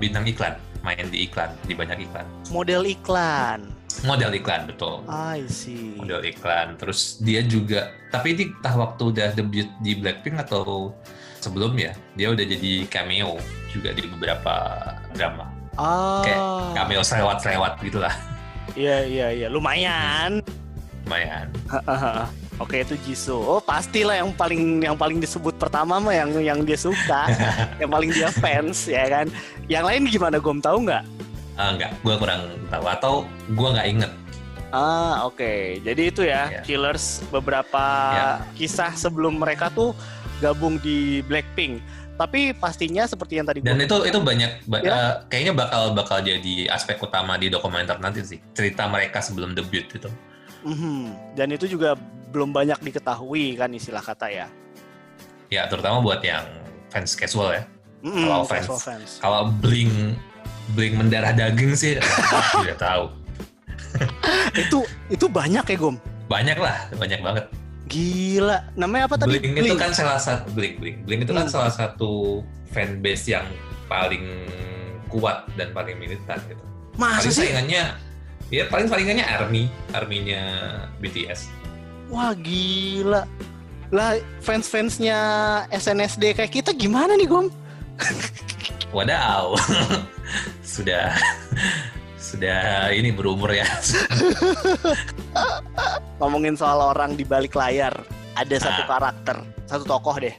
[0.00, 2.24] bintang iklan, main di iklan, di banyak iklan.
[2.48, 3.79] Model iklan.
[4.06, 5.02] Model iklan, betul.
[5.10, 5.98] I see.
[5.98, 6.78] Model iklan.
[6.78, 10.94] Terus dia juga, tapi ini entah waktu udah debut di Blackpink atau
[11.42, 13.36] sebelum ya, dia udah jadi cameo
[13.72, 14.54] juga di beberapa
[15.14, 15.50] drama.
[15.78, 16.22] Ah.
[16.22, 16.40] Kayak
[16.76, 18.14] Cameo selewat-selewat gitu lah.
[18.74, 20.44] Iya iya iya, lumayan.
[21.06, 21.46] Lumayan.
[22.62, 23.40] Oke itu Jisoo.
[23.40, 27.32] Oh pastilah yang paling yang paling disebut pertama mah yang yang dia suka,
[27.80, 29.26] yang paling dia fans ya kan.
[29.64, 31.04] Yang lain gimana Gom tahu nggak?
[31.60, 32.84] Ah, enggak, gue kurang tahu.
[32.88, 33.12] Atau
[33.46, 34.12] gue nggak inget.
[34.70, 35.82] Ah oke.
[35.82, 36.60] Jadi itu ya Iya.
[36.62, 38.28] Killers beberapa Iya.
[38.56, 39.92] kisah sebelum mereka tuh
[40.40, 41.84] gabung di Blackpink.
[42.16, 44.92] Tapi pastinya seperti yang tadi Dan itu itu banyak, ba- Ya.
[44.92, 48.40] eh, kayaknya bakal bakal jadi aspek utama di dokumenter nanti sih.
[48.52, 50.08] Cerita mereka sebelum debut itu.
[50.62, 51.34] Mhm.
[51.34, 51.96] Dan itu juga
[52.30, 54.46] belum banyak diketahui kan istilah kata ya.
[55.48, 56.44] Ya, terutama buat yang
[56.88, 57.62] fans casual ya.
[58.00, 58.84] Mhm, Kalau casual fans.
[58.86, 59.10] fans.
[59.18, 60.14] Kalau bling
[60.72, 63.04] bling mendarah daging sih, tidak tahu.
[64.62, 64.78] itu
[65.08, 65.96] itu banyak ya Gom.
[66.26, 67.44] Banyak lah, banyak banget.
[67.86, 68.62] Gila.
[68.78, 69.36] Namanya apa tadi?
[69.36, 71.52] Bling itu kan salah satu bling bling bling itu kan Hmm.
[71.52, 73.46] salah satu fanbase yang
[73.90, 74.22] paling
[75.10, 76.62] kuat dan paling militan gitu.
[76.94, 77.42] Masa paling sih?
[77.50, 77.84] saingannya,
[78.48, 80.42] ya paling saingannya Army, Army-nya
[81.02, 81.50] BTS.
[82.06, 83.26] Wah gila.
[83.90, 85.18] Lah fans-fansnya
[85.68, 87.50] SNSD kayak kita gimana nih Gom?
[88.90, 89.54] Wadaw,
[90.66, 91.14] sudah
[92.18, 93.66] sudah ini berumur ya.
[96.18, 97.94] Ngomongin soal orang di balik layar,
[98.34, 98.88] ada satu Ah.
[98.88, 100.34] karakter, satu tokoh deh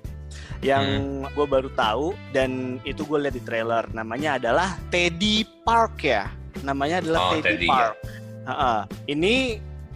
[0.61, 1.31] yang Hmm.
[1.33, 3.83] gue baru tahu dan itu gue lihat di trailer.
[3.91, 6.29] Namanya adalah Teddy Park ya.
[6.61, 7.73] Namanya adalah Oh, Teddy, Teddy, ya.
[7.73, 7.95] Park.
[8.45, 8.73] Ha-ha.
[9.07, 9.35] Ini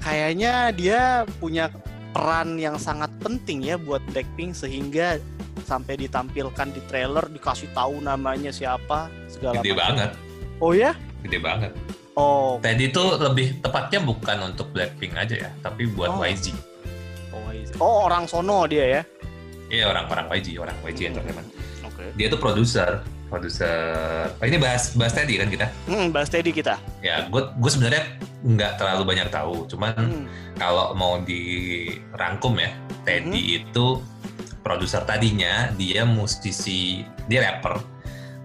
[0.01, 1.01] kayaknya dia
[1.37, 1.69] punya
[2.15, 5.19] peran yang sangat penting ya buat Blackpink sehingga
[5.65, 9.81] sampai ditampilkan di trailer dikasih tahu namanya siapa segala Gede macam.
[9.81, 10.09] banget,
[10.57, 10.93] Oh ya?
[11.19, 11.71] gede banget.
[12.13, 16.21] Oh, Teddy itu lebih tepatnya bukan untuk Blackpink aja ya, tapi buat Oh.
[16.21, 16.53] YG.
[17.33, 19.01] oh, oh orang sono dia ya.
[19.67, 21.49] Iya orang-orang YG, orang YG Entertainment.
[21.83, 22.05] Oke.
[22.13, 24.29] Dia tuh produser, produser.
[24.37, 25.67] Oh, ini bahas bahas Teddy kan kita?
[25.83, 26.77] Hmm, bahas Teddy kita.
[27.01, 30.25] Ya, gue gue sebenarnya nggak terlalu banyak tahu, cuman Hmm.
[30.55, 32.71] kalau mau dirangkum ya,
[33.03, 33.99] Teddy itu
[34.65, 37.77] produser tadinya dia musisi, dia rapper,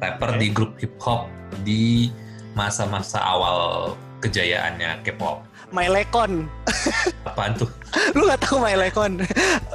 [0.05, 0.41] rapper Oke.
[0.45, 1.33] di grup hip hop
[1.65, 2.13] di
[2.53, 5.41] masa-masa awal kejayaannya K-pop.
[5.73, 6.45] My Lekon.
[7.25, 7.73] Apaan tuh?
[8.21, 9.25] Lu gak tahu My Lekon?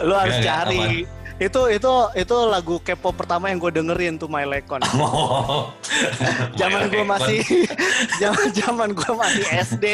[0.05, 1.09] Lu harus nggak, cari.
[1.35, 4.79] Itu itu itu lagu K-pop pertama yang gue dengerin tuh My Lekon.
[4.95, 5.71] Oh,
[6.59, 7.43] Zaman gue masih
[8.21, 9.85] zaman zaman gue masih SD.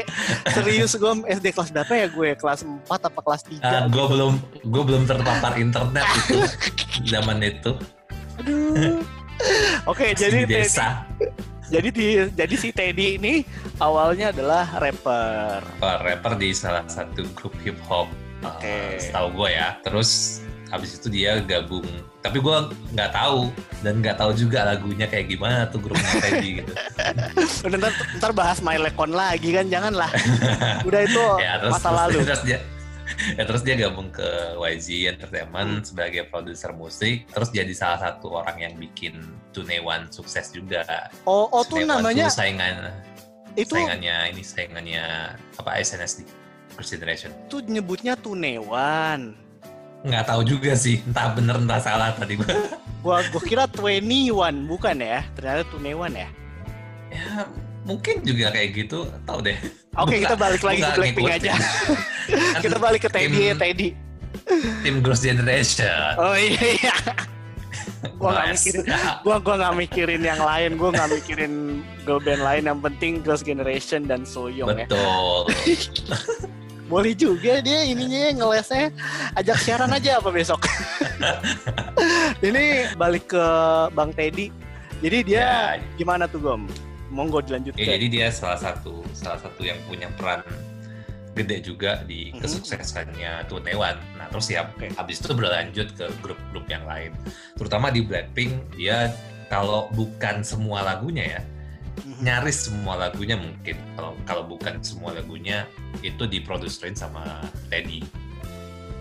[0.53, 2.29] Serius gue SD kelas berapa ya gue?
[2.37, 3.89] Kelas 4 apa kelas 3?
[3.89, 4.33] gue belum
[4.69, 6.39] gue belum terpapar internet itu
[7.09, 7.73] zaman itu
[8.41, 9.01] Aduh.
[9.89, 10.87] Oke, Masih jadi di desa
[11.71, 13.33] jadi di jadi si Teddy ini
[13.79, 15.63] awalnya adalah rapper.
[15.79, 18.11] Oh, rapper di salah satu grup hip hop
[18.43, 18.99] uh, Oke.
[18.99, 21.85] setahu gue ya terus habis itu dia gabung
[22.23, 22.57] tapi gue
[22.95, 23.51] nggak tahu
[23.83, 26.73] dan nggak tahu juga lagunya kayak gimana tuh grupnya Teddy gitu
[27.67, 30.09] Udah, ntar, ntar bahas My Lekon lagi kan, janganlah.
[30.87, 32.17] Udah itu ya terus masa terus, lalu.
[32.23, 32.57] terus dia
[33.35, 38.57] ya terus dia gabung ke YG Entertainment sebagai produser musik terus jadi salah satu orang
[38.57, 39.19] yang bikin
[39.51, 40.87] Tunewan sukses juga
[41.27, 42.87] Oh, oh tuh namanya tuh saingan
[43.59, 45.05] itu saingannya ini saingannya
[45.59, 46.23] apa SNSD
[46.71, 49.35] First Generation tuh nyebutnya Tunewan.
[50.01, 52.35] Nggak tahu juga sih entah bener entah salah tadi
[53.01, 54.29] Gua gua kira 21
[54.65, 55.25] bukan ya?
[55.33, 56.29] Ternyata Tunewan ya.
[57.09, 57.49] ya
[57.81, 59.57] mungkin juga kayak gitu tahu deh
[59.97, 61.53] Oke, Gua kita balik lagi ke Blackpink aja.
[62.29, 63.89] Kan kita balik ke Teddy ya, tim- Teddy.
[64.81, 66.77] tim Girls Generation Oh iya.
[66.77, 66.95] iya.
[68.17, 68.83] gua nggak mikirin
[69.21, 71.53] gua gua nggak mikirin yang lain, gua nggak mikirin
[72.01, 74.85] girl band lain, yang penting Girls Generation dan Soyoung ya.
[76.91, 78.91] Boleh juga dia ininya ngelesnya
[79.39, 80.67] ajak siaran aja apa besok.
[82.43, 83.45] Ini balik ke
[83.95, 84.51] Bang Teddy.
[84.99, 86.67] Jadi dia ya, gimana tuh Gom?
[87.11, 87.83] Monggo ya, dilanjutkan.
[87.83, 90.39] jadi dia salah satu salah satu yang punya peran
[91.31, 92.39] gede juga di Mhm.
[92.39, 93.95] kesuksesannya Tunewan.
[94.15, 94.91] Nah terus ya Oke.
[94.95, 97.15] habis itu berlanjut ke grup-grup yang lain.
[97.55, 99.11] Terutama di Blackpink dia
[99.47, 101.41] kalau bukan semua lagunya ya.
[102.21, 105.65] Nyaris semua lagunya mungkin kalau kalau bukan semua lagunya
[106.01, 108.01] itu diproduserin sama Teddy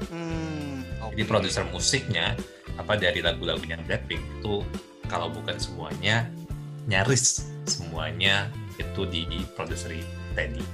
[0.09, 0.81] Hmm,
[1.13, 1.29] jadi oke.
[1.29, 2.33] produser musiknya
[2.81, 4.65] apa dari lagu-lagunya Blackpink itu
[5.07, 6.25] kalau bukan semuanya
[6.89, 8.49] nyaris semuanya
[8.81, 10.01] itu diproduseri
[10.33, 10.65] Teddy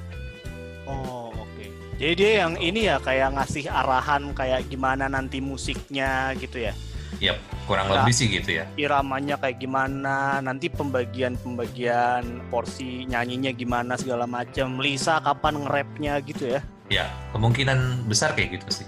[0.86, 1.66] Oh, oke.
[1.98, 6.70] Jadi dia yang ini ya kayak ngasih arahan kayak gimana nanti musiknya gitu ya.
[7.18, 8.06] Yap, kurang Nah.
[8.06, 14.78] lebih sih gitu ya Iramanya kayak gimana, nanti pembagian-pembagian porsi nyanyinya gimana segala macam.
[14.78, 16.60] Lisa kapan nge-rapnya gitu ya.
[16.86, 18.86] ya kemungkinan besar kayak gitu sih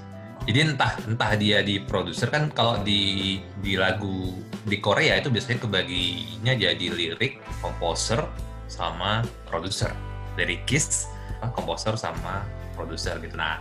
[0.48, 4.32] jadi entah entah dia di produser kan kalau di di lagu
[4.64, 8.24] di Korea itu biasanya kebaginya jadi lirik komposer
[8.64, 9.92] sama produser
[10.40, 11.04] lirikis
[11.52, 13.60] komposer sama produser gitu nah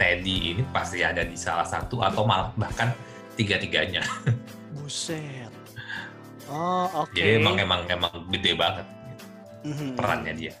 [0.00, 2.96] Teddy ini pasti ada di salah satu atau malah bahkan
[3.34, 4.02] tiga-tiganya
[4.76, 5.50] Buset.
[6.50, 7.14] Oh, oke.
[7.14, 8.86] jadi emang emang emang gede banget
[9.62, 9.94] Mhm.
[9.94, 10.54] perannya dia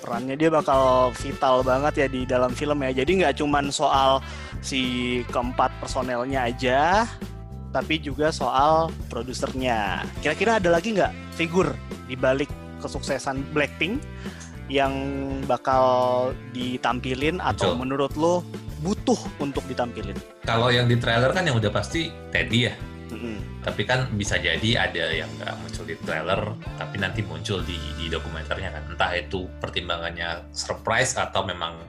[0.00, 2.92] perannya dia bakal vital banget ya di dalam film ya.
[2.92, 4.20] Jadi nggak cuman soal
[4.60, 4.80] si
[5.32, 7.08] keempat personelnya aja,
[7.72, 10.04] tapi juga soal produsernya.
[10.20, 11.72] Kira-kira ada lagi nggak figur
[12.04, 12.52] di balik
[12.84, 14.04] kesuksesan Blackpink
[14.68, 14.92] yang
[15.48, 15.84] bakal
[16.52, 17.80] ditampilin atau Betul.
[17.80, 18.34] menurut lo
[18.84, 20.14] butuh untuk ditampilin?
[20.44, 22.74] kalau yang di trailer kan yang udah pasti Teddy ya
[23.08, 23.64] Mm-mm.
[23.64, 26.40] tapi kan bisa jadi ada yang nggak muncul di trailer
[26.76, 31.80] tapi nanti muncul di di dokumenternya kan entah itu pertimbangannya surprise atau memang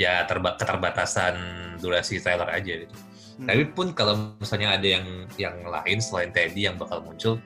[0.00, 1.36] ya terba keterbatasan
[1.76, 2.96] durasi trailer aja gitu
[3.32, 3.48] Hmm.
[3.48, 5.06] tapi pun kalau misalnya ada yang
[5.40, 7.40] yang lain selain Teddy yang bakal muncul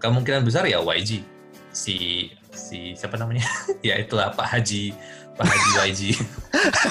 [0.00, 1.20] kemungkinan besar ya YG
[1.68, 3.44] si si siapa namanya
[3.86, 4.96] ya itulah Pak Haji
[5.38, 6.00] Pak Haji YG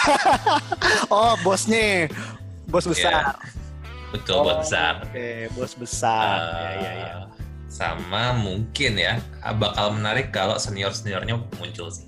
[1.13, 2.07] Oh, bosnya,
[2.65, 2.91] bos Iya.
[2.95, 3.21] besar.
[4.07, 6.35] betul buat Oh, besar Oke, bos besar.
[6.39, 7.07] ya, ya, ya.
[7.11, 7.27] Eh,
[7.67, 9.19] sama mungkin ya
[9.53, 12.07] bakal menarik kalau senior seniornya muncul sih.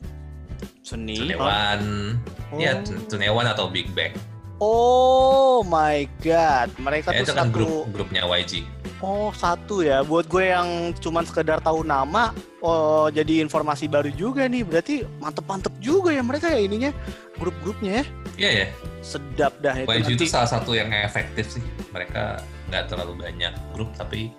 [0.79, 1.19] Seni.
[1.19, 2.15] Tunewan,
[2.49, 2.57] Oh.
[2.57, 4.15] ya Tunewan atau Big Bang.
[4.59, 7.55] Oh my god, mereka Ya, tuh itu kan satu.
[7.55, 8.67] grup grupnya YG.
[8.99, 10.03] Oh satu ya.
[10.03, 14.67] Buat gue yang cuman sekedar tahu nama, oh jadi informasi baru juga nih.
[14.67, 16.91] Berarti mantep-mantep juga ya mereka ya ininya
[17.39, 18.05] grup-grupnya ya.
[18.35, 18.67] Iya ya,
[18.99, 21.63] Sedap dah itu YG itu salah satu yang efektif sih.
[21.91, 24.35] Mereka nggak terlalu banyak grup, tapi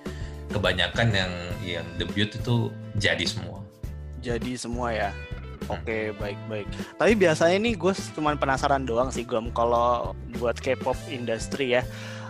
[0.49, 1.33] kebanyakan yang
[1.65, 2.69] yang debut itu
[3.01, 3.65] jadi semua.
[4.21, 5.11] Jadi semua ya.
[5.67, 5.77] Hmm.
[5.77, 6.67] Oke, baik-baik.
[6.97, 11.83] Tapi biasanya nih gue cuman penasaran doang sih Gom kalau buat K-pop industry ya.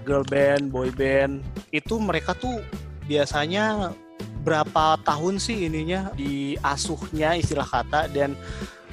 [0.02, 2.64] Girl band, boy band, itu mereka tuh
[3.04, 3.92] biasanya
[4.40, 8.32] berapa tahun sih ininya diasuhnya istilah kata dan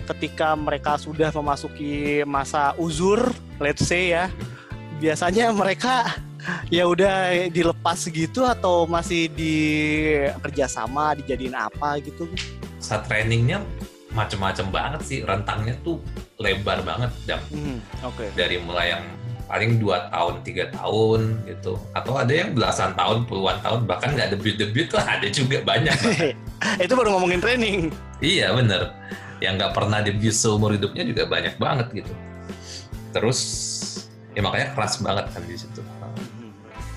[0.04, 4.28] ketika mereka sudah memasuki masa uzur, let's say ya,
[5.00, 6.12] biasanya mereka
[6.76, 9.56] ya udah dilepas gitu atau masih di
[10.43, 12.28] kerjasama dijadiin apa gitu
[12.80, 13.63] Saat trainingnya
[14.17, 16.01] macem-macem banget sih, rentangnya tuh
[16.36, 17.13] lebar banget.
[17.23, 18.34] Dan Hmm, oke.
[18.34, 19.06] dari mulai yang
[19.45, 21.77] paling dua tahun tiga tahun gitu.
[21.93, 25.93] Atau ada yang belasan tahun puluhan tahun bahkan nggak debut debut lah ada juga banyak.
[26.84, 27.93] Itu baru ngomongin training.
[28.17, 28.91] iya bener.
[29.38, 32.13] Yang nggak pernah debut seumur hidupnya juga banyak banget gitu.
[33.13, 33.39] Terus
[34.34, 35.82] ya makanya keras banget kan di situ.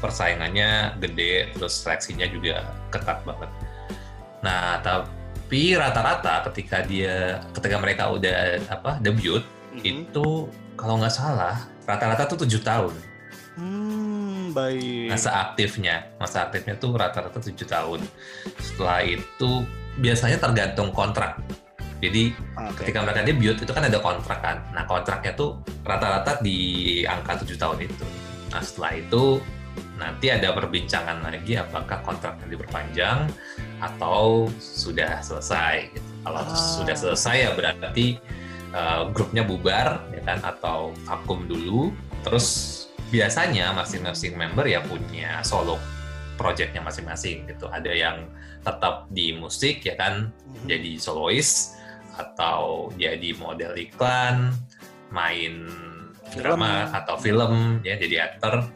[0.00, 3.52] Persaingannya gede terus seleksinya juga ketat banget.
[4.40, 5.12] Nah tapi
[5.50, 9.82] rata-rata ketika dia ketika mereka udah apa debut Mhm.
[9.82, 10.28] itu
[10.74, 12.94] kalau nggak salah rata-rata tuh tujuh tahun
[13.54, 15.10] Hmm, baik.
[15.10, 18.00] masa aktifnya masa aktifnya tuh rata-rata tujuh tahun
[18.58, 19.50] setelah itu
[19.96, 21.38] biasanya tergantung kontrak
[22.00, 22.82] jadi Oke.
[22.82, 26.58] ketika mereka debut itu kan ada kontrak kan nah kontraknya tuh rata-rata di
[27.04, 28.06] angka tujuh tahun itu
[28.50, 29.38] nah setelah itu
[29.96, 33.28] nanti ada perbincangan lagi apakah kontraknya diperpanjang
[33.80, 36.08] atau sudah selesai gitu.
[36.24, 36.56] kalau Ah.
[36.56, 38.16] sudah selesai ya berarti
[38.72, 41.92] uh, grupnya bubar ya kan atau vakum dulu
[42.24, 42.48] terus
[43.10, 45.76] biasanya masing-masing member ya punya solo
[46.36, 48.24] projectnya masing-masing gitu ada yang
[48.60, 50.64] tetap di musik ya kan Mhm.
[50.68, 51.76] jadi solois
[52.10, 54.52] atau jadi model iklan,
[55.08, 55.64] main
[56.30, 56.36] Film.
[56.54, 58.68] drama atau film ya jadi aktor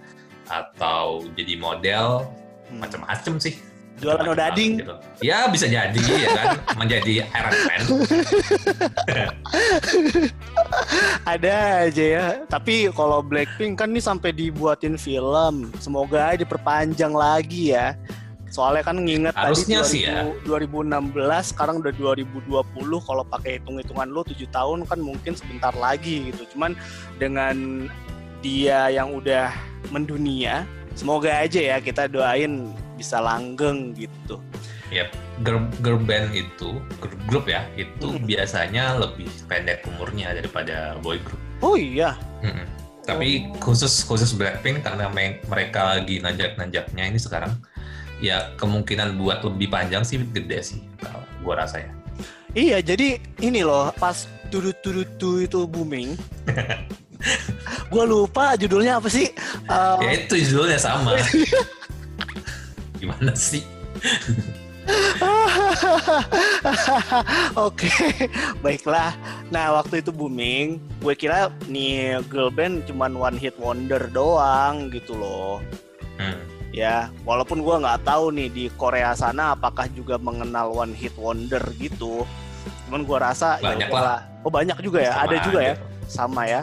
[0.47, 2.29] atau jadi model
[2.65, 2.81] Hmm.
[2.81, 3.61] macam-macam sih.
[3.95, 4.83] Jualan odading.
[4.83, 4.91] gitu.
[5.23, 7.83] Ya bisa jadi ya kan menjadi Iron Man.
[11.25, 12.27] Ada aja ya.
[12.49, 15.71] Tapi kalau Blackpink kan nih sampai dibuatin film.
[15.79, 17.95] Semoga aja diperpanjang lagi ya.
[18.51, 20.31] Soalnya kan nginget Harusnya tadi sih ya.
[20.47, 22.63] 2016, sekarang udah 2020.
[23.03, 26.47] Kalau pakai hitung-hitungan lu 7 tahun kan mungkin sebentar lagi gitu.
[26.55, 26.79] Cuman
[27.19, 27.87] dengan
[28.45, 29.49] dia yang udah
[29.89, 34.37] mendunia, semoga aja ya kita doain bisa langgeng gitu.
[35.43, 38.23] Girl, girl band itu grup, grup ya itu Hmm.
[38.23, 41.41] biasanya lebih pendek umurnya daripada boy group.
[41.59, 42.15] Oh iya.
[42.39, 42.63] Mm-mm.
[43.03, 43.59] Tapi Oh.
[43.59, 47.59] khusus khusus Blackpink karena me- mereka lagi nanjak-nanjaknya ini sekarang,
[48.23, 51.91] ya kemungkinan buat lebih panjang sih gede sih, kalau gua rasa ya.
[52.55, 56.15] Iya, jadi ini loh pas turut-turutu itu booming.
[57.93, 59.29] gua lupa judulnya apa sih?
[59.65, 61.15] Eh, Ya itu judulnya sama.
[63.01, 63.63] Gimana sih?
[67.57, 67.89] Oke,
[68.61, 69.15] baiklah.
[69.49, 75.17] Nah, waktu itu booming, gue kira nih girl band cuman one hit wonder doang gitu
[75.17, 75.61] loh.
[76.19, 76.37] Hmm.
[76.75, 81.63] Ya, walaupun gue nggak tahu nih di Korea sana apakah juga mengenal one hit wonder
[81.79, 82.27] gitu.
[82.89, 84.21] Cuman gue rasa ya Banyak udahlah.
[84.45, 85.69] Oh banyak juga ya, Sama ada juga aja.
[85.71, 86.63] ya, sama ya.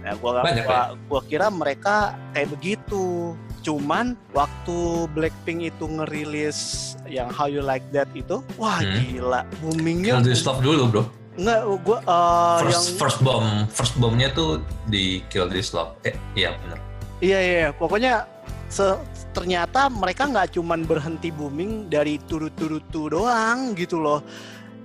[0.00, 1.96] Nah, gua Banyak, gua, gua kira mereka
[2.32, 3.36] kayak begitu.
[3.60, 4.76] Cuman waktu
[5.12, 6.58] Blackpink itu ngerilis
[7.04, 8.96] yang How You Like That itu, wah Hmm.
[8.96, 10.16] gila, boomingnya.
[10.16, 11.02] Kill This Love dulu bro.
[11.36, 15.92] Enggak, gua eh, yang First first bomb first bombnya tuh di Kill This Love.
[16.02, 16.80] Eh iya benar.
[17.20, 18.24] Iya iya, pokoknya
[18.66, 18.96] se-
[19.30, 24.24] ternyata mereka nggak cuman berhenti booming dari turut-turutu doang gitu loh.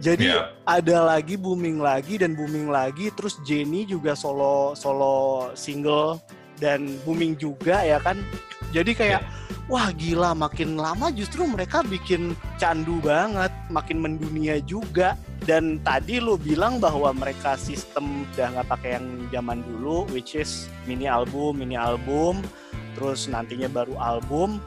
[0.06, 0.54] Jadi Iya.
[0.70, 6.22] ada lagi booming lagi dan booming lagi, terus Jennie juga solo solo single
[6.62, 8.22] dan booming juga ya kan.
[8.70, 9.26] Jadi kayak
[9.66, 15.18] wah gila makin lama justru mereka bikin candu banget, makin mendunia juga.
[15.46, 20.70] Dan tadi lu bilang bahwa mereka sistem udah nggak pakai yang zaman dulu, which is
[20.86, 22.46] mini album, mini album,
[22.94, 24.62] terus nantinya baru album.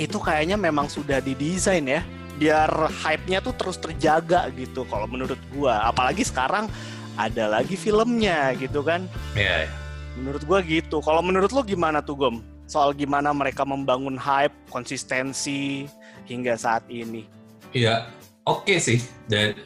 [0.00, 2.00] Itu kayaknya memang sudah didesain ya,
[2.40, 4.88] biar hype-nya tuh terus terjaga gitu.
[4.88, 6.72] Kalau menurut gua, apalagi sekarang
[7.20, 9.04] ada lagi filmnya gitu kan.
[9.36, 9.68] Iya.
[9.68, 9.72] iya.
[10.16, 11.04] Menurut gua gitu.
[11.04, 12.36] Kalau menurut lo gimana tuh Gom?
[12.70, 15.90] soal gimana mereka membangun hype, konsistensi
[16.30, 17.26] hingga saat ini.
[17.74, 18.06] Iya,
[18.46, 19.02] oke okay sih.
[19.26, 19.58] Dan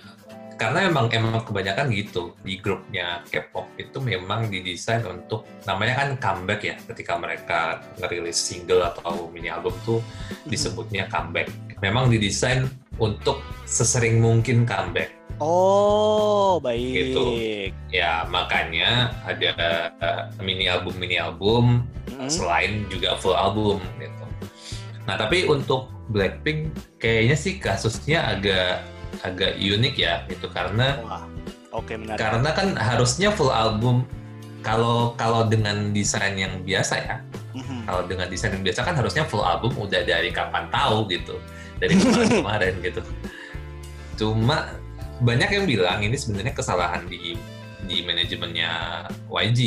[0.56, 6.60] karena emang emang kebanyakan gitu di grupnya K-pop itu memang didesain untuk namanya kan comeback
[6.62, 10.48] ya ketika mereka ngerilis single atau mini album tuh mhm.
[10.48, 11.50] disebutnya comeback
[11.82, 12.70] memang didesain
[13.00, 15.10] untuk sesering mungkin comeback.
[15.42, 17.14] Oh baik.
[17.14, 17.26] Gitu
[17.90, 19.50] ya makanya ada
[19.98, 22.30] uh, mini album mini album hmm.
[22.30, 24.24] selain juga full album gitu.
[25.06, 28.84] Nah tapi untuk Blackpink kayaknya sih kasusnya agak
[29.24, 31.00] agak unik ya itu karena
[31.72, 34.04] oke okay, karena kan harusnya full album
[34.64, 37.16] kalau kalau dengan desain yang biasa ya
[37.56, 37.80] mm-hmm.
[37.88, 41.36] kalau dengan desain yang biasa kan harusnya full album udah dari kapan tahu gitu
[41.78, 43.00] dari kemarin kemarin gitu
[44.14, 44.78] cuma
[45.22, 47.38] banyak yang bilang ini sebenarnya kesalahan di
[47.84, 48.70] di manajemennya
[49.28, 49.60] YG.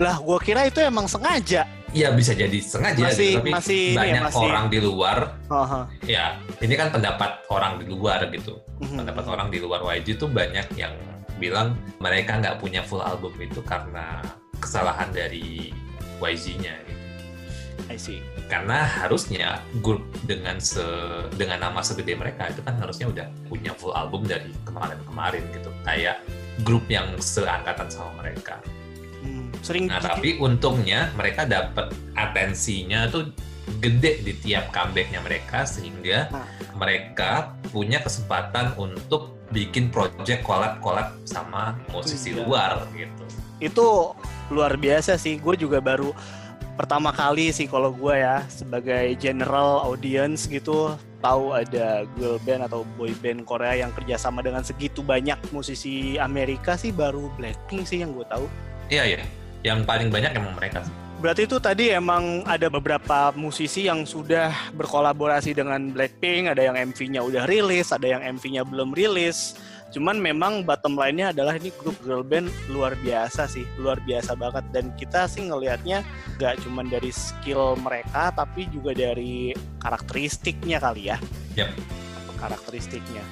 [0.00, 1.68] Lah, gue kira itu emang sengaja.
[1.88, 3.38] Iya bisa jadi sengaja, masih, gitu.
[3.40, 4.44] tapi masih, banyak masih...
[4.44, 5.18] orang di luar.
[5.48, 5.84] Uh-huh.
[6.04, 8.60] Ya, ini kan pendapat orang di luar gitu.
[8.60, 9.00] Uh-huh.
[9.00, 10.92] Pendapat orang di luar YG tuh banyak yang
[11.40, 14.20] bilang mereka nggak punya full album itu karena
[14.60, 15.72] kesalahan dari
[16.20, 16.76] YG-nya.
[17.88, 18.20] I see.
[18.52, 20.84] Karena harusnya grup dengan se
[21.40, 25.72] dengan nama segede mereka itu kan harusnya udah punya full album dari kemarin-kemarin gitu.
[25.84, 26.20] Kayak
[26.64, 28.60] grup yang seangkatan sama mereka.
[29.24, 33.32] Hmm, sering nah, tapi untungnya mereka dapat atensinya tuh
[33.80, 36.46] gede di tiap comebacknya mereka sehingga nah.
[36.76, 43.24] mereka punya kesempatan untuk bikin project collab-collab sama musisi hmm, luar gitu.
[43.58, 44.12] Itu
[44.52, 45.40] luar biasa sih.
[45.40, 46.12] Gue juga baru
[46.78, 52.86] pertama kali sih kalau gue ya sebagai general audience gitu tahu ada girl band atau
[52.94, 58.14] boy band Korea yang kerjasama dengan segitu banyak musisi Amerika sih baru Blackpink sih yang
[58.14, 58.46] gue tahu.
[58.86, 59.22] Iya iya,
[59.66, 60.86] yang paling banyak emang mereka.
[61.18, 67.26] Berarti itu tadi emang ada beberapa musisi yang sudah berkolaborasi dengan Blackpink, ada yang MV-nya
[67.26, 69.58] udah rilis, ada yang MV-nya belum rilis.
[69.88, 74.64] Cuman memang bottom line-nya adalah ini grup girl band luar biasa sih, luar biasa banget.
[74.72, 76.04] Dan kita sih ngelihatnya
[76.36, 81.16] gak cuma dari skill mereka, tapi juga dari karakteristiknya kali ya.
[81.56, 81.70] Yep.
[82.36, 83.24] Karakteristiknya.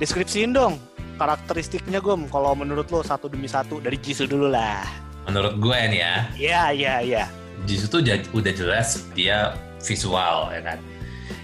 [0.00, 0.80] Deskripsiin dong
[1.16, 4.84] karakteristiknya Gom, kalau menurut lo satu demi satu dari Jisoo dulu lah.
[5.26, 6.14] Menurut gue nih ya.
[6.36, 7.24] Iya, iya, iya.
[7.64, 8.00] Jisoo tuh
[8.36, 10.78] udah jelas dia visual ya kan.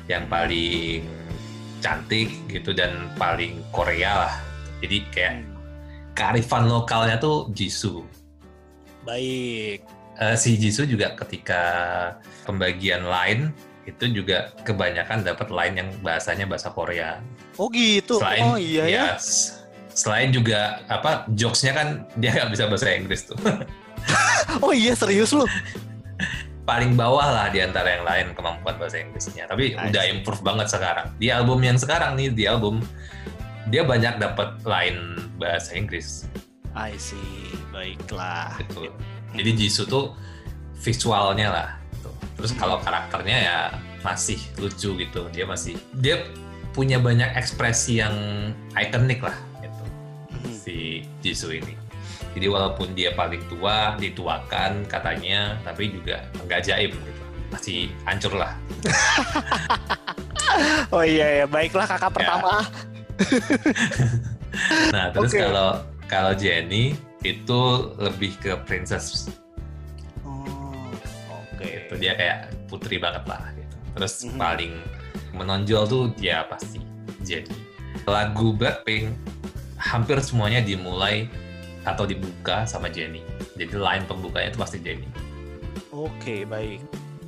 [0.06, 1.00] Yang paling
[1.82, 4.34] cantik gitu dan paling Korea lah.
[4.78, 5.34] Jadi kayak
[6.14, 8.06] kearifan lokalnya tuh Jisoo.
[9.02, 9.82] Baik.
[10.16, 11.62] Uh, si Jisoo juga ketika
[12.46, 13.50] pembagian line
[13.82, 17.18] itu juga kebanyakan dapat line yang bahasanya bahasa Korea.
[17.58, 18.22] Oh gitu.
[18.22, 19.02] Selain, oh iya ya.
[19.10, 19.18] ya.
[19.92, 23.36] Selain juga apa jokesnya kan dia nggak bisa bahasa Inggris tuh.
[24.64, 25.44] oh iya serius lu?
[26.62, 29.50] paling bawah lah di antara yang lain kemampuan bahasa Inggrisnya.
[29.50, 29.90] Tapi nice.
[29.90, 31.10] udah improve banget sekarang.
[31.18, 32.78] Di album yang sekarang nih, di album
[33.70, 36.26] dia banyak dapat line bahasa Inggris.
[36.72, 38.56] I see, baiklah.
[38.62, 38.88] Gitu.
[39.36, 40.06] Jadi Jisoo tuh
[40.80, 41.68] visualnya lah.
[41.98, 42.10] Gitu.
[42.38, 43.58] Terus kalau karakternya ya
[44.06, 45.28] masih lucu gitu.
[45.34, 46.26] Dia masih dia
[46.72, 48.14] punya banyak ekspresi yang
[48.72, 49.84] ikonik lah gitu.
[50.32, 50.54] Hmm.
[50.54, 51.81] Si Jisoo ini.
[52.32, 57.22] Jadi walaupun dia paling tua, dituakan katanya, tapi juga nggak jaim gitu.
[57.52, 58.56] Masih hancur lah.
[60.94, 62.16] oh iya ya, baiklah kakak ya.
[62.16, 62.52] pertama.
[64.94, 65.44] nah terus okay.
[65.44, 65.70] kalau
[66.08, 67.60] kalau Jenny itu
[68.00, 69.28] lebih ke princess.
[70.24, 70.88] Oh,
[71.28, 71.60] oke.
[71.60, 71.86] Okay.
[71.86, 73.76] Itu dia kayak putri banget lah gitu.
[74.00, 74.40] Terus mm -hmm.
[74.40, 74.72] paling
[75.36, 76.80] menonjol tuh dia pasti
[77.20, 77.52] Jenny.
[78.08, 79.12] Lagu Blackpink
[79.78, 81.26] hampir semuanya dimulai
[81.82, 83.22] atau dibuka sama Jenny.
[83.58, 85.08] Jadi line pembukanya itu pasti Jenny.
[85.92, 86.80] Oke, baik.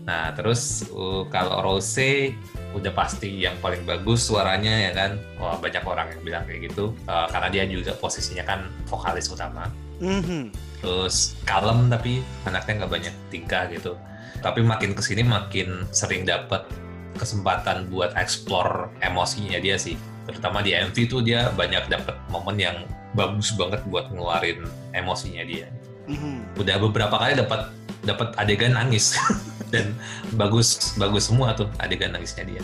[0.05, 2.36] Nah, terus uh, kalau Rose
[2.76, 5.11] udah pasti yang paling bagus suaranya ya kan.
[5.40, 6.92] Wah, banyak orang yang bilang kayak gitu.
[7.09, 9.68] Uh, karena dia juga posisinya kan vokalis utama.
[10.05, 10.52] Mm-hmm.
[10.84, 13.96] Terus kalem tapi anaknya nggak banyak tingkah gitu.
[14.44, 16.68] Tapi makin ke sini makin sering dapat
[17.16, 19.96] kesempatan buat explore emosinya dia sih.
[20.28, 22.76] Terutama di MV tuh dia banyak dapat momen yang
[23.14, 25.70] bagus banget buat ngeluarin emosinya dia.
[26.10, 26.60] Mm-hmm.
[26.60, 27.70] Udah beberapa kali dapat
[28.04, 29.16] dapat adegan nangis
[29.72, 29.96] dan
[30.36, 32.62] bagus bagus semua tuh adegan nangisnya dia.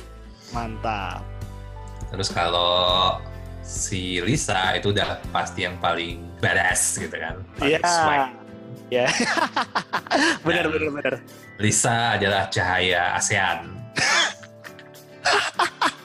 [0.52, 1.24] Mantap.
[2.10, 3.16] Terus kalau
[3.62, 7.38] si Lisa itu udah pasti yang paling badass gitu kan.
[7.62, 7.78] Iya.
[7.80, 8.28] Yeah.
[8.90, 9.06] Ya.
[10.46, 11.14] benar benar benar.
[11.62, 13.70] Lisa adalah cahaya ASEAN.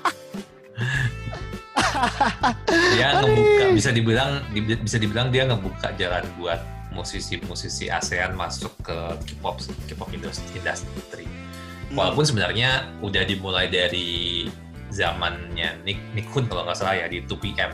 [2.96, 4.32] dia ngebuka bisa dibilang
[4.82, 6.60] bisa dibilang dia ngebuka jalan buat
[6.96, 8.98] musisi-musisi ASEAN masuk ke
[9.28, 9.60] K-pop
[9.92, 10.64] K-pop industri.
[10.64, 11.96] Hmm.
[12.00, 14.48] Walaupun sebenarnya udah dimulai dari
[14.96, 17.72] zamannya Nick Nick Hun kalau nggak salah ya di 2PM.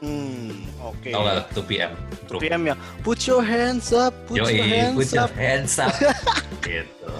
[0.00, 1.12] Hmm, oke.
[1.12, 1.92] Tahu nggak 2PM?
[2.24, 2.40] Grup.
[2.40, 2.74] PM ya.
[3.04, 5.32] Put your hands up, put your Yoi, hands put your up.
[5.36, 5.92] hands up.
[6.64, 7.10] gitu.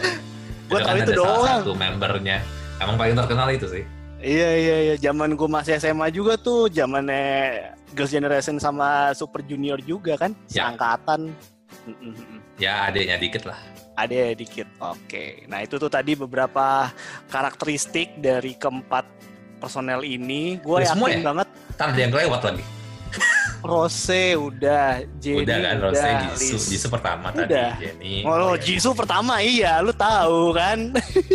[0.70, 1.60] Itu tahu kan itu ada salah doang.
[1.60, 2.38] satu membernya.
[2.80, 3.84] Emang paling terkenal itu sih.
[4.20, 9.80] Iya iya iya, zaman gue masih SMA juga tuh, zamannya Girls Generation sama Super Junior
[9.80, 10.68] juga kan, Ya.
[10.68, 11.32] seangkatan.
[12.60, 13.56] Ya adiknya dikit lah.
[13.96, 14.68] Ada dikit.
[14.76, 15.48] Oke.
[15.48, 16.92] Nah, itu tuh tadi beberapa
[17.32, 19.08] karakteristik dari keempat
[19.56, 20.60] personel ini.
[20.60, 21.20] Gue yakin semua ya?
[21.24, 21.48] banget
[21.80, 22.64] Ntar ada yang kelewat lagi.
[23.60, 26.64] Rose udah, Jenny udah kan Rose, udah, Jisoo, Liz.
[26.72, 27.44] Jisoo pertama Udah.
[27.44, 28.14] tadi, Jenny.
[28.24, 28.62] Oh, lo ya.
[28.64, 30.78] Jisoo pertama iya, lu tahu kan?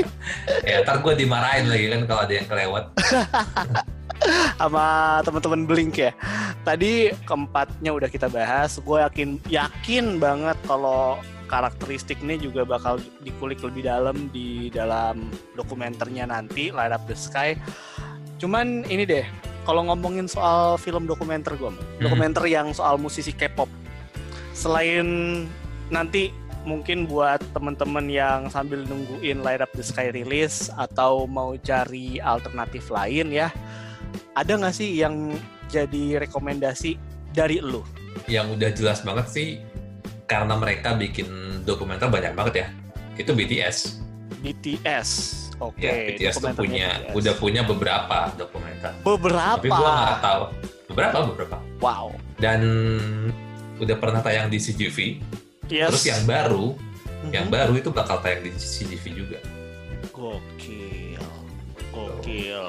[0.66, 2.84] Ya ntar gue dimarahin lagi kan kalau ada yang kelewat.
[4.60, 6.12] sama teman-teman Blink ya.
[6.66, 8.82] Tadi keempatnya udah kita bahas.
[8.82, 16.74] Gue yakin yakin banget kalau karakteristiknya juga bakal dikulik lebih dalam di dalam dokumenternya nanti
[16.74, 17.54] Light Up the Sky.
[18.42, 19.26] Cuman ini deh,
[19.66, 23.68] kalau ngomongin soal film dokumenter gue, dokumenter yang soal musisi K-pop,
[24.54, 25.06] selain
[25.90, 26.30] nanti
[26.66, 32.90] mungkin buat temen-temen yang sambil nungguin Light Up the Sky rilis atau mau cari alternatif
[32.94, 33.50] lain ya,
[34.38, 35.34] ada nggak sih yang
[35.70, 36.98] jadi rekomendasi
[37.34, 37.82] dari lu?
[38.30, 39.48] Yang udah jelas banget sih
[40.26, 42.68] karena mereka bikin dokumenter banyak banget ya.
[43.18, 44.02] Itu BTS.
[44.42, 45.10] BTS,
[45.60, 45.80] oke.
[45.80, 47.16] ya, BTS tuh punya BTS.
[47.16, 48.92] udah punya beberapa dokumenter.
[49.02, 49.60] beberapa.
[49.60, 50.42] Tapi gua nggak tahu
[50.86, 51.58] beberapa beberapa.
[51.80, 52.06] Wow.
[52.36, 52.60] Dan
[53.78, 54.98] udah pernah tayang di CGV.
[55.68, 55.90] Yes.
[55.92, 56.76] Terus yang baru,
[57.26, 57.32] Mhm.
[57.34, 59.40] yang baru itu bakal tayang di CGV juga.
[60.12, 61.20] Gokil.
[61.92, 62.62] Gokil.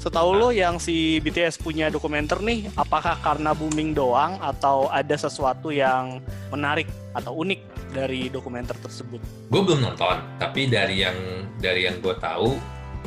[0.00, 5.68] Setahu lo yang si BTS punya dokumenter nih, apakah karena booming doang atau ada sesuatu
[5.68, 9.20] yang menarik atau unik dari dokumenter tersebut?
[9.50, 11.16] Gue belum nonton, tapi dari yang
[11.58, 12.54] dari yang gue tahu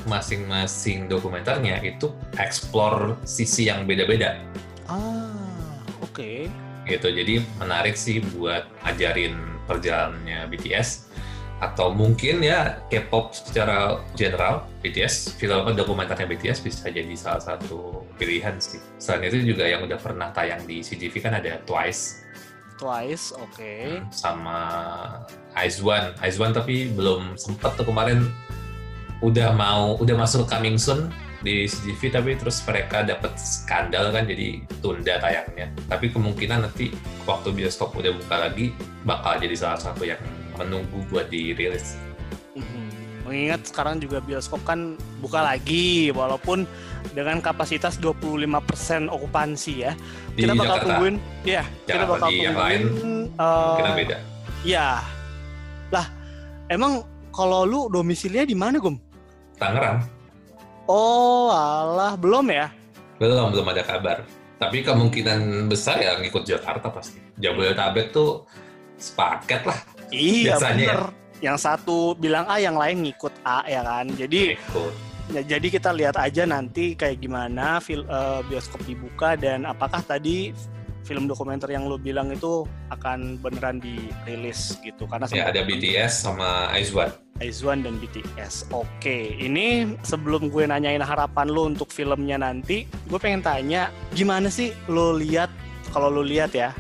[0.06, 4.36] masing-masing dokumenternya itu explore sisi yang beda-beda
[4.90, 6.50] Ah, oke.
[6.84, 7.08] gitu.
[7.08, 11.08] Jadi menarik sih buat ajarin perjalanannya BTS
[11.64, 18.60] atau mungkin ya K-pop secara general BTS film dokumenternya BTS bisa jadi salah satu pilihan
[18.60, 18.84] sih.
[19.00, 22.23] Selain itu juga yang udah pernah tayang di CGV kan ada Twice
[22.78, 24.04] Twice, oke.
[24.10, 24.58] sama
[25.64, 26.14] Ice One.
[26.26, 28.28] Ice One tapi belum sempet tuh kemarin
[29.24, 31.08] udah mau udah masuk coming soon
[31.44, 35.72] di CGV tapi terus mereka dapat skandal kan jadi tunda tayangnya.
[35.92, 36.92] Tapi kemungkinan nanti
[37.28, 38.72] waktu bioskop udah buka lagi
[39.04, 40.20] bakal jadi salah satu yang
[40.56, 42.00] menunggu buat dirilis.
[42.56, 42.84] Mhm.
[43.24, 46.68] Mengingat sekarang juga bioskop kan buka lagi, walaupun
[47.12, 49.92] dengan kapasitas 25% okupansi ya.
[50.32, 52.82] Di kita bakal Jakarta tungguin, ya, kita Jakarta, bakal di yang tungguin.
[52.82, 52.84] lain
[53.76, 54.18] kita eh, beda.
[54.64, 54.88] Ya,
[55.92, 56.08] lah,
[56.72, 58.96] emang kalau lu domisilinya di mana, Gum?
[59.60, 60.02] Tangerang
[60.86, 62.68] Oh, alah, belum ya?
[63.18, 64.18] belum belum ada kabar.
[64.60, 67.20] Tapi kemungkinan besar ya ngikut Jakarta pasti.
[67.40, 68.44] Jabodetabek tuh
[68.96, 69.80] sepaket lah
[70.12, 70.88] Iya, Biasanya ya.
[70.94, 71.02] bener.
[71.44, 74.08] Yang satu bilang A, yang lain ngikut A ya kan.
[74.12, 74.94] Jadi ikut.
[75.32, 80.52] Ya, jadi kita lihat aja nanti kayak gimana fil, eh, bioskop dibuka dan apakah tadi
[81.04, 86.72] film dokumenter yang lo bilang itu akan beneran dirilis gitu karena Ya ada BTS sama
[86.72, 87.12] Aizwan.
[87.44, 88.72] Aizwan dan BTS.
[88.72, 94.72] Oke, ini sebelum gue nanyain harapan lo untuk filmnya nanti, gue pengen tanya gimana sih
[94.88, 95.52] lo lihat
[95.92, 96.72] kalau lo lihat ya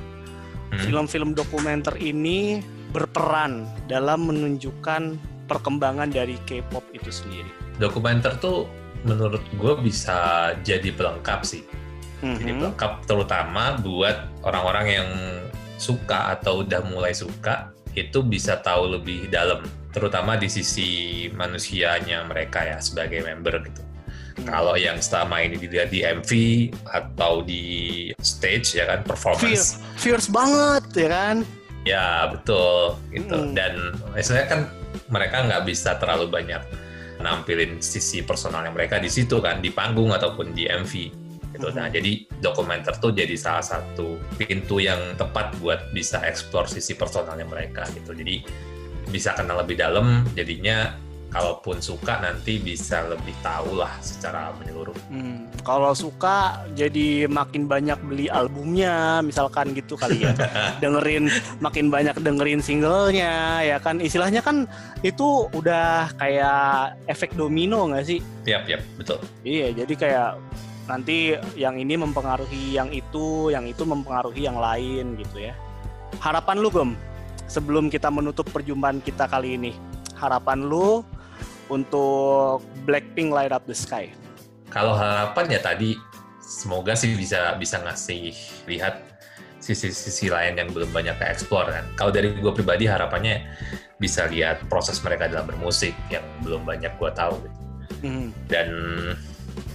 [0.73, 0.89] Hmm.
[0.89, 2.57] film-film dokumenter ini
[2.89, 7.62] berperan dalam menunjukkan perkembangan dari K-pop itu sendiri.
[7.77, 8.69] Dokumenter tuh
[9.03, 10.17] menurut gue bisa
[10.61, 11.63] jadi pelengkap sih.
[12.23, 12.59] Jadi Mhm.
[12.61, 15.09] pelengkap terutama buat orang-orang yang
[15.75, 19.59] suka atau udah mulai suka itu bisa tahu lebih dalam
[19.91, 20.89] terutama di sisi
[21.29, 23.83] manusianya mereka ya sebagai member gitu.
[24.33, 24.47] Hmm.
[24.49, 26.31] Kalau yang selama ini dilihat di MV
[26.89, 27.63] atau di
[28.17, 31.37] stage ya kan performance fierce banget ya kan
[31.83, 33.53] Ya betul gitu Mm.
[33.53, 33.73] dan
[34.15, 34.59] misalnya kan
[35.11, 36.63] mereka nggak bisa terlalu banyak
[37.23, 40.93] nampilin sisi personalnya mereka di situ kan di panggung ataupun di MV
[41.53, 41.67] gitu.
[41.71, 41.93] Nah Mhm.
[41.95, 42.11] jadi
[42.43, 48.11] dokumenter tuh jadi salah satu pintu yang tepat buat bisa eksplor sisi personalnya mereka gitu.
[48.11, 48.43] Jadi
[49.07, 50.97] bisa kenal lebih dalam jadinya
[51.33, 54.93] kalaupun suka nanti bisa lebih tahu lah secara menyeluruh.
[55.09, 60.31] Hmm, kalau suka jadi makin banyak beli albumnya misalkan gitu kali ya.
[60.83, 63.97] Dengerin makin banyak dengerin singlenya ya kan.
[63.97, 64.69] Istilahnya kan
[65.01, 68.21] itu udah kayak efek domino nggak sih?
[68.45, 69.19] Tiap, tiap, betul.
[69.41, 70.31] iya jadi kayak
[70.85, 75.57] nanti yang ini mempengaruhi yang itu yang itu mempengaruhi yang lain gitu ya.
[76.21, 76.93] Harapan lu Gom
[77.49, 79.71] sebelum kita menutup perjumpaan kita kali ini.
[80.19, 81.01] Harapan lu
[81.69, 84.11] untuk Blackpink Light Up the Sky
[84.73, 85.95] kalau harapan ya tadi
[86.43, 88.35] semoga sih bisa bisa ngasih
[88.67, 89.13] lihat
[89.63, 91.87] sisi-sisi lain yang belum banyak ke explore kan.
[91.95, 93.47] Kalau dari gue pribadi harapannya
[93.95, 97.39] bisa lihat proses mereka dalam bermusik yang belum banyak gue tahu.
[97.39, 97.59] Gitu.
[98.03, 98.27] Mm.
[98.51, 98.69] Dan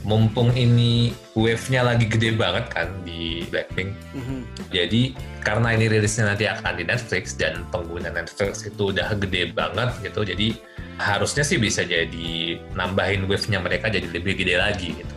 [0.05, 4.41] mumpung ini wave-nya lagi gede banget kan di Blackpink, mm-hmm.
[4.75, 5.15] jadi
[5.45, 10.27] karena ini rilisnya nanti akan di Netflix dan pengguna Netflix itu udah gede banget gitu,
[10.27, 10.59] jadi
[10.99, 15.17] harusnya sih bisa jadi nambahin wave-nya mereka jadi lebih gede lagi gitu,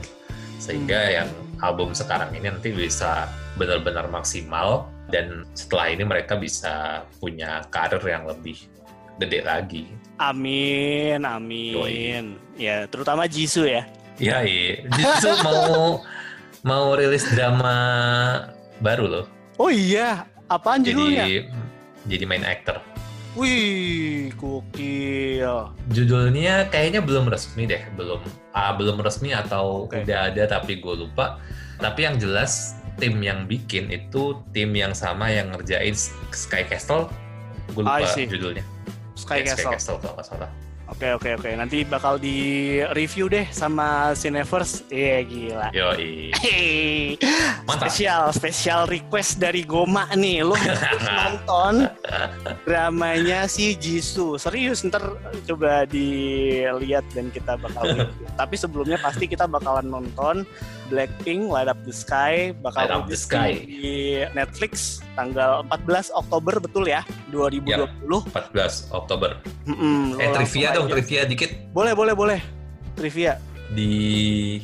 [0.61, 1.13] sehingga mm.
[1.17, 1.29] yang
[1.61, 8.23] album sekarang ini nanti bisa benar-benar maksimal dan setelah ini mereka bisa punya karir yang
[8.25, 8.57] lebih
[9.19, 9.83] gede lagi.
[10.17, 11.73] Amin, amin.
[11.75, 12.13] Doi.
[12.57, 13.85] Ya, terutama Jisoo ya.
[14.21, 14.85] Iya, iya.
[14.85, 15.65] Jisoo mau
[16.69, 17.75] mau rilis drama
[18.81, 19.25] baru loh.
[19.57, 21.25] Oh iya, apaan judulnya?
[21.25, 21.37] Jadi
[22.09, 22.81] jadi main actor.
[23.31, 25.71] Wih, gokil.
[25.87, 28.19] Judulnya kayaknya belum resmi deh, belum
[28.51, 30.03] ah, belum resmi atau okay.
[30.03, 31.39] udah ada tapi gue lupa.
[31.79, 35.95] Tapi yang jelas tim yang bikin itu tim yang sama yang ngerjain
[36.35, 37.07] Sky Castle.
[37.71, 38.67] Gue lupa judulnya.
[39.15, 39.63] Sky, ya, Castle.
[39.63, 40.51] Sky Castle kalau nggak salah.
[40.91, 41.49] Oke oke oke.
[41.55, 44.83] Nanti bakal di review deh sama Cineverse.
[44.91, 45.67] Iya yeah, gila.
[45.71, 45.87] Yo
[46.35, 47.15] Hey.
[47.81, 50.43] Spesial spesial request dari Goma nih.
[50.43, 51.87] Lo harus nonton
[52.67, 54.35] dramanya si Jisoo.
[54.35, 55.15] Serius ntar
[55.47, 58.27] coba dilihat dan kita bakal review.
[58.35, 60.43] Tapi sebelumnya pasti kita bakalan nonton
[60.91, 66.59] Blackpink Light Up the Sky bakal Light Up the Sky di Netflix tanggal 14 Oktober
[66.59, 67.71] betul ya 2020.
[67.71, 67.87] Yep,
[68.51, 69.39] 14 Oktober.
[69.63, 71.55] Mm -mm, eh trivia dong, trivia dikit.
[71.71, 72.39] Boleh, boleh, boleh.
[72.99, 73.39] Trivia.
[73.71, 74.59] Di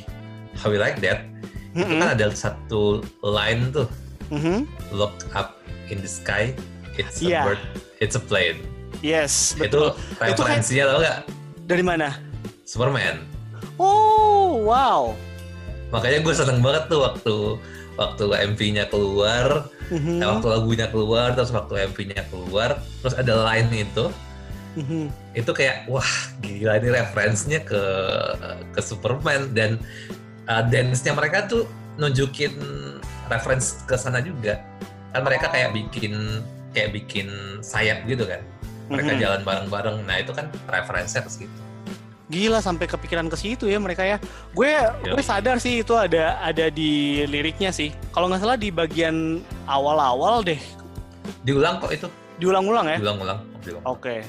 [0.59, 1.23] How We Like That
[1.71, 1.88] mm -hmm.
[1.88, 3.88] itu kan ada satu line tuh.
[4.28, 4.57] Mm -hmm.
[4.91, 6.51] Look up in the sky,
[6.99, 7.47] it's a yeah.
[7.47, 7.61] bird,
[8.03, 8.59] it's a plane.
[8.99, 9.95] Yes, betul.
[10.19, 11.17] Itu referensinya kan, tau gak?
[11.69, 12.19] Dari mana?
[12.67, 13.23] Superman.
[13.80, 15.15] Oh, wow
[15.89, 17.35] makanya gue seneng banget tuh waktu
[17.97, 18.23] waktu
[18.53, 20.21] MV-nya keluar mm-hmm.
[20.21, 24.05] eh, waktu lagunya keluar terus waktu MV-nya keluar terus ada line itu
[24.77, 25.03] mm-hmm.
[25.33, 26.11] itu kayak wah
[26.45, 27.83] gila ini referensinya ke
[28.75, 29.81] ke Superman dan
[30.45, 31.65] uh, dance-nya mereka tuh
[31.97, 32.53] nunjukin
[33.27, 34.61] reference ke sana juga
[35.11, 36.45] kan mereka kayak bikin
[36.77, 37.27] kayak bikin
[37.65, 38.43] sayap gitu kan
[38.88, 39.23] mereka mm-hmm.
[39.25, 41.66] jalan bareng-bareng nah itu kan referensinya ke situ
[42.28, 44.19] gila sampai kepikiran ke situ ya mereka ya
[44.51, 45.15] gue yeah.
[45.15, 50.43] gue sadar sih itu ada ada di liriknya sih kalau nggak salah di bagian awal-awal
[50.43, 50.59] deh
[51.47, 52.07] diulang kok itu
[52.39, 53.39] diulang-ulang ya diulang-ulang
[53.88, 54.21] oke okay.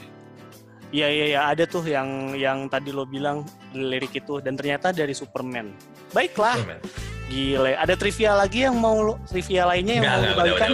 [0.88, 3.44] Iya iya iya ada tuh yang yang tadi lo bilang
[3.76, 5.68] lirik itu dan ternyata dari Superman.
[6.16, 6.57] Baiklah.
[6.57, 6.80] Superman.
[7.28, 10.68] Gile, ada trivia lagi yang mau lo, trivia lainnya yang nggak, mau lo bagikan?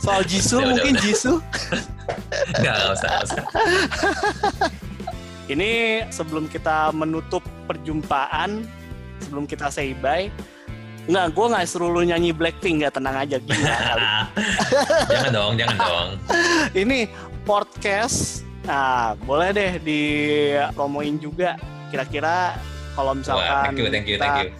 [0.00, 1.04] Soal Jisoo mungkin udah.
[1.04, 1.36] Jisoo?
[2.56, 3.44] Enggak, enggak usah, usah.
[5.50, 8.62] Ini sebelum kita menutup perjumpaan,
[9.18, 10.30] sebelum kita say bye,
[11.10, 13.58] Nggak, gue nggak seru lu nyanyi Blackpink, nggak tenang aja gila
[15.10, 16.08] jangan dong, jangan dong.
[16.86, 17.10] Ini
[17.42, 20.02] podcast, nah boleh deh di
[20.70, 21.58] promoin juga.
[21.90, 22.54] Kira-kira
[22.94, 24.50] kalau misalkan Wah, thank you, thank you, kita, thank you.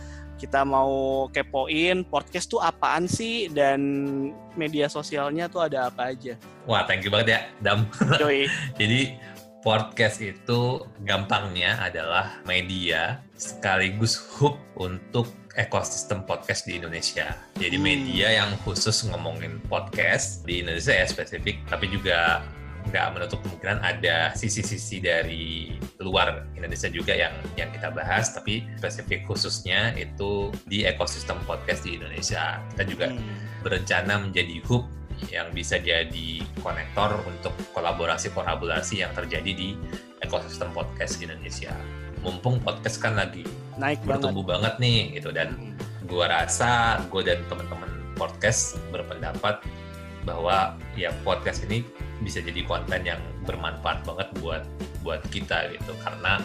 [0.43, 0.91] kita mau
[1.30, 3.78] kepoin podcast tuh apaan sih dan
[4.59, 6.34] media sosialnya tuh ada apa aja?
[6.66, 7.86] Wah, thank you banget ya, Dam.
[8.80, 9.14] Jadi
[9.61, 17.36] podcast itu gampangnya adalah media sekaligus hub untuk ekosistem podcast di Indonesia.
[17.61, 17.84] Jadi hmm.
[17.84, 22.40] media yang khusus ngomongin podcast di Indonesia ya spesifik, tapi juga
[22.88, 29.28] nggak menutup kemungkinan ada sisi-sisi dari luar Indonesia juga yang yang kita bahas, tapi spesifik
[29.28, 32.64] khususnya itu di ekosistem podcast di Indonesia.
[32.72, 33.61] Kita juga hmm.
[33.61, 34.88] berencana menjadi hub
[35.28, 39.76] yang bisa jadi konektor untuk kolaborasi-kolaborasi yang terjadi di
[40.24, 41.76] ekosistem podcast di Indonesia.
[42.24, 43.44] Mumpung podcast kan lagi
[43.80, 44.76] naik bertumbuh banget.
[44.76, 45.76] banget nih gitu dan hmm.
[46.04, 49.64] gua rasa gue dan teman-teman podcast berpendapat
[50.28, 51.80] bahwa ya podcast ini
[52.20, 54.62] bisa jadi konten yang bermanfaat banget buat
[55.00, 56.44] buat kita gitu karena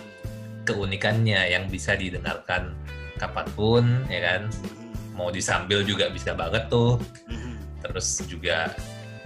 [0.63, 2.71] keunikannya yang bisa didengarkan
[3.19, 5.19] kapan pun ya kan hmm.
[5.19, 6.95] mau disambil juga bisa banget tuh
[7.28, 7.55] hmm
[7.90, 8.74] terus juga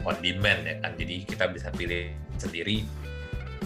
[0.08, 2.84] on demand ya kan jadi kita bisa pilih sendiri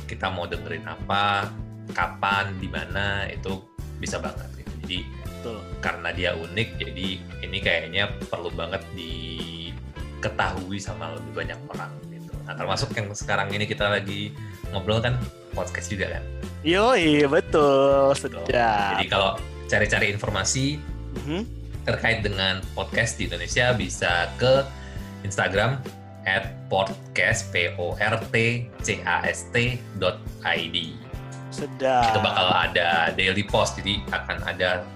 [0.10, 1.50] kita mau dengerin apa
[1.94, 3.62] kapan di mana itu
[4.00, 4.74] bisa banget gitu.
[4.86, 5.00] jadi
[5.44, 5.60] Betul.
[5.84, 7.08] karena dia unik jadi
[7.44, 13.68] ini kayaknya perlu banget diketahui sama lebih banyak orang gitu nah termasuk yang sekarang ini
[13.68, 14.32] kita lagi
[14.72, 15.20] ngobrol kan
[15.52, 16.24] podcast juga kan
[16.64, 19.36] yo iya betul sedap jadi kalau
[19.68, 21.42] cari-cari informasi mm -hmm.
[21.84, 24.64] terkait dengan podcast di Indonesia bisa ke
[25.24, 25.80] Instagram
[26.24, 30.96] at podcast p o r t c a s t dot id.
[31.52, 32.16] Sedap.
[32.16, 34.88] Itu bakal ada daily post, jadi akan ada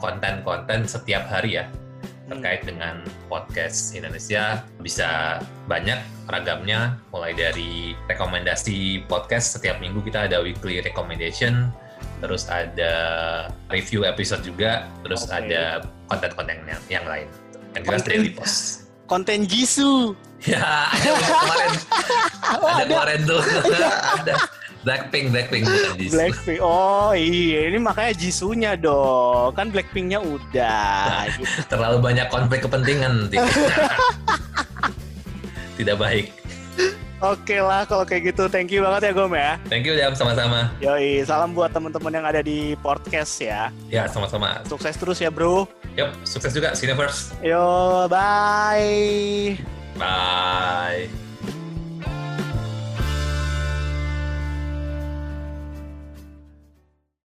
[0.00, 1.64] konten-konten setiap hari ya
[2.24, 2.40] Hmm.
[2.40, 10.40] terkait dengan podcast Indonesia bisa banyak ragamnya mulai dari rekomendasi podcast setiap minggu kita ada
[10.40, 11.68] weekly recommendation
[12.24, 12.92] terus ada
[13.68, 15.36] review episode juga terus Oke.
[15.36, 17.28] ada konten-konten yang, yang lain
[17.76, 20.16] yang jelas daily post Konten Jisoo.
[20.40, 21.72] ya ada kemarin
[22.54, 22.84] Oh, ada ada.
[22.86, 23.40] kemarin tuh
[24.18, 24.34] ada
[24.80, 26.14] Blackpink Blackpink bukan Jisoo.
[26.14, 26.60] Blackpink.
[26.60, 29.52] Oh iya, ini makanya Jisunya dong.
[29.52, 31.24] Kan Blackpinknya udah.
[31.30, 31.48] gitu.
[31.72, 33.36] terlalu banyak konflik kepentingan nanti
[35.76, 36.26] tidak baik
[37.24, 38.52] Oke lah kalau kayak gitu.
[38.52, 39.56] Thank you banget ya Gom ya.
[39.66, 43.72] thank you Jam sama-sama Yoi, salam buat teman-teman yang ada di podcast ya.
[43.88, 45.64] ya sama-sama Sukses terus ya bro.
[45.94, 47.38] Yuk, sukses juga Cineverse.
[47.38, 49.54] Yo, bye.
[49.94, 51.23] Bye.